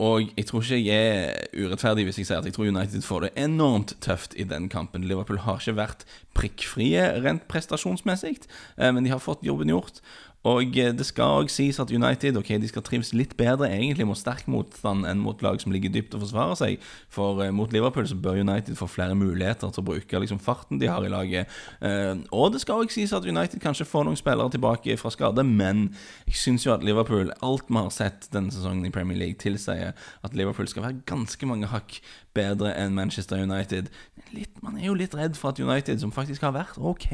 Og 0.00 0.30
jeg 0.32 0.46
tror 0.48 0.64
ikke 0.64 0.78
jeg 0.80 1.10
er 1.12 1.58
urettferdig 1.60 2.06
hvis 2.06 2.22
jeg 2.22 2.30
sier 2.30 2.40
at 2.40 2.48
jeg 2.48 2.54
tror 2.56 2.70
United 2.70 3.04
får 3.04 3.26
det 3.26 3.30
enormt 3.36 3.92
tøft 4.00 4.32
i 4.40 4.46
den 4.48 4.70
kampen. 4.72 5.04
Liverpool 5.04 5.42
har 5.44 5.60
ikke 5.60 5.76
vært 5.76 6.06
prikkfrie 6.32 7.04
rent 7.20 7.44
prestasjonsmessig, 7.52 8.38
eh, 8.80 8.94
men 8.96 9.04
de 9.04 9.12
har 9.12 9.20
fått 9.20 9.44
jobben 9.44 9.68
gjort. 9.68 10.00
Og 10.48 10.78
eh, 10.78 10.92
det 10.96 11.04
skal 11.04 11.42
òg 11.42 11.50
sies 11.52 11.78
at 11.82 11.90
United 11.92 12.38
ok, 12.40 12.54
de 12.62 12.68
skal 12.70 12.84
trives 12.86 13.12
litt 13.16 13.34
bedre 13.36 13.68
egentlig 13.68 14.06
mot 14.08 14.18
sterk 14.18 14.46
motstand 14.48 15.04
enn 15.08 15.20
mot 15.20 15.42
lag 15.44 15.60
som 15.60 15.72
ligger 15.74 15.92
dypt 15.92 16.16
og 16.16 16.24
forsvarer 16.24 16.56
seg. 16.56 16.86
For 17.12 17.42
eh, 17.44 17.52
mot 17.52 17.72
Liverpool 17.74 18.08
så 18.08 18.16
bør 18.16 18.40
United 18.40 18.78
få 18.78 18.88
flere 18.88 19.18
muligheter 19.18 19.68
til 19.68 19.82
å 19.82 19.88
bruke 19.90 20.22
liksom, 20.24 20.40
farten 20.40 20.80
de 20.80 20.88
har 20.88 21.04
i 21.04 21.12
laget. 21.12 21.50
Eh, 21.84 22.14
og 22.32 22.54
det 22.54 22.62
skal 22.64 22.84
òg 22.84 22.94
sies 22.94 23.12
at 23.16 23.28
United 23.28 23.60
kanskje 23.60 23.88
får 23.88 24.08
noen 24.08 24.20
spillere 24.20 24.54
tilbake 24.54 24.96
fra 25.00 25.12
skade, 25.12 25.44
men 25.44 25.90
jeg 26.30 26.40
syns 26.40 26.64
jo 26.64 26.72
at 26.74 26.86
Liverpool, 26.86 27.34
alt 27.44 27.68
vi 27.68 27.76
har 27.76 27.92
sett 27.94 28.30
denne 28.32 28.54
sesongen 28.54 28.88
i 28.88 28.94
Premier 28.94 29.20
League, 29.20 29.40
tilsier 29.40 29.92
at 29.92 30.36
Liverpool 30.36 30.68
skal 30.70 30.88
være 30.88 31.04
ganske 31.10 31.48
mange 31.48 31.68
hakk 31.68 32.00
bedre 32.36 32.72
enn 32.78 32.94
Manchester 32.94 33.42
United. 33.42 33.90
Litt, 34.30 34.60
man 34.62 34.78
er 34.78 34.86
jo 34.86 34.96
litt 34.96 35.14
redd 35.18 35.36
for 35.38 35.50
at 35.50 35.60
United, 35.60 35.98
som 36.02 36.12
faktisk 36.14 36.44
har 36.46 36.54
vært 36.54 36.78
ok 36.78 37.08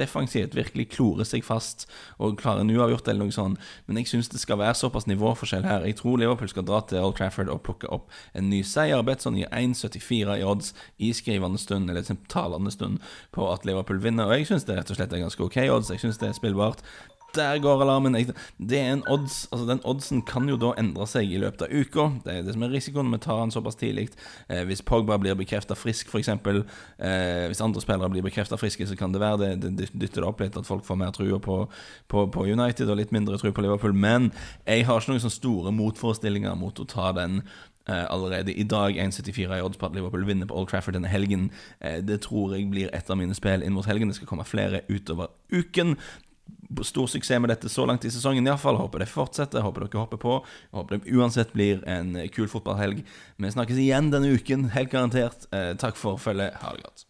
defensivt, 0.00 0.56
virkelig 0.56 0.88
klorer 0.94 1.28
seg 1.28 1.44
fast 1.44 1.84
og 2.16 2.38
klarer 2.40 2.55
en 2.60 2.72
uavgjort 2.72 3.08
eller 3.08 3.26
noe 3.26 3.34
sånt. 3.34 3.60
Men 3.86 4.00
jeg 4.00 4.10
syns 4.10 4.30
det 4.32 4.40
skal 4.42 4.60
være 4.60 4.78
såpass 4.78 5.08
nivåforskjell 5.10 5.66
her. 5.66 5.86
Jeg 5.88 5.98
tror 6.00 6.20
Liverpool 6.20 6.50
skal 6.52 6.66
dra 6.68 6.80
til 6.86 7.02
Old 7.02 7.16
Trafford 7.18 7.52
og 7.52 7.62
plukke 7.66 7.90
opp 7.92 8.12
en 8.36 8.50
ny 8.50 8.62
seier. 8.66 9.02
Betson 9.06 9.38
gir 9.38 9.50
1,74 9.50 10.38
i 10.40 10.46
odds 10.46 10.72
i 10.98 11.12
skrivende 11.16 11.60
stund, 11.60 11.90
eller 11.90 12.06
talende 12.32 12.72
stund, 12.74 13.02
på 13.32 13.50
at 13.52 13.66
Liverpool 13.68 14.02
vinner. 14.02 14.28
Og 14.30 14.40
jeg 14.40 14.50
syns 14.52 14.68
det 14.68 14.78
rett 14.78 14.90
og 14.92 15.00
slett 15.00 15.12
er 15.12 15.24
ganske 15.26 15.46
ok 15.46 15.60
odds. 15.68 15.92
Jeg 15.94 16.04
syns 16.04 16.22
det 16.22 16.30
er 16.30 16.38
spillbart 16.38 16.84
der 17.36 17.58
går 17.62 17.82
alarmen. 17.84 18.16
Det 18.58 18.78
er 18.80 18.92
en 18.92 19.04
odds 19.08 19.46
Altså 19.52 19.66
Den 19.68 19.82
oddsen 19.84 20.22
kan 20.26 20.48
jo 20.48 20.56
da 20.60 20.72
endre 20.80 21.06
seg 21.08 21.30
i 21.32 21.40
løpet 21.40 21.66
av 21.66 21.72
uka. 21.72 22.06
Det 22.24 22.32
er 22.32 22.46
det 22.46 22.56
som 22.56 22.64
er 22.66 22.72
risikoen 22.74 23.10
når 23.10 23.18
vi 23.18 23.24
tar 23.26 23.42
den 23.42 23.54
såpass 23.54 23.78
tidlig. 23.80 24.08
Eh, 24.48 24.64
hvis 24.68 24.82
Pogba 24.82 25.18
blir 25.20 25.36
bekrefta 25.38 25.76
frisk, 25.78 26.10
f.eks. 26.10 26.28
Eh, 26.28 27.46
hvis 27.50 27.62
andre 27.64 27.84
spillere 27.84 28.10
blir 28.12 28.26
bekrefta 28.26 28.58
friske, 28.60 28.86
så 28.88 28.96
kan 28.98 29.14
det 29.14 29.22
være 29.22 29.38
det, 29.44 29.72
det 29.78 29.90
dytter 29.92 30.22
det 30.22 30.28
opp 30.28 30.42
litt 30.42 30.58
at 30.58 30.68
folk 30.68 30.84
får 30.86 31.00
mer 31.00 31.14
trua 31.16 31.38
på, 31.42 31.62
på, 32.08 32.26
på, 32.32 32.46
United 32.46 32.90
og 32.90 33.00
litt 33.00 33.14
mindre 33.14 33.38
tru 33.38 33.52
på 33.52 33.64
Liverpool. 33.64 33.94
Men 33.94 34.32
jeg 34.66 34.86
har 34.88 35.00
ikke 35.00 35.14
noen 35.14 35.24
sånne 35.24 35.40
store 35.40 35.74
motforestillinger 35.76 36.58
mot 36.58 36.80
å 36.80 36.90
ta 36.90 37.14
den 37.16 37.42
Uh, 37.86 38.02
allerede 38.10 38.50
i 38.50 38.64
dag 38.66 38.96
1,74 38.98 39.60
i 39.60 39.62
odds 39.62 39.78
på 39.78 39.86
at 39.86 39.94
Liverpool 39.94 40.24
vinner 40.26 40.48
på 40.50 40.56
Old 40.58 40.66
Trafford 40.66 40.96
denne 40.96 41.06
helgen. 41.06 41.52
Uh, 41.78 42.00
det 42.02 42.16
tror 42.24 42.56
jeg 42.56 42.66
blir 42.66 42.90
et 42.90 43.10
av 43.10 43.14
mine 43.14 43.34
spill 43.38 43.62
inn 43.62 43.76
mot 43.76 43.86
helgen. 43.86 44.10
Det 44.10 44.16
skal 44.18 44.26
komme 44.26 44.46
flere 44.48 44.80
utover 44.90 45.30
uken 45.54 45.94
stor 46.82 47.06
suksess 47.06 47.40
med 47.40 47.50
dette 47.50 47.70
så 47.72 47.86
langt 47.88 48.04
i 48.04 48.10
sesongen. 48.12 48.46
Iallfall 48.46 48.78
håper 48.80 49.02
det 49.02 49.10
fortsetter. 49.10 49.64
Håper 49.64 49.86
dere 49.86 50.02
hopper 50.02 50.20
på. 50.20 50.38
Håper 50.76 50.98
det 50.98 51.16
uansett 51.16 51.52
blir 51.56 51.82
en 51.88 52.14
kul 52.34 52.48
fotballhelg. 52.52 53.04
Vi 53.36 53.52
snakkes 53.54 53.80
igjen 53.80 54.12
denne 54.14 54.34
uken, 54.36 54.70
helt 54.76 54.92
garantert. 54.92 55.48
Eh, 55.54 55.74
takk 55.80 55.98
for 56.00 56.20
følget. 56.20 56.58
Ha 56.62 56.74
det 56.76 56.88
godt. 56.88 57.05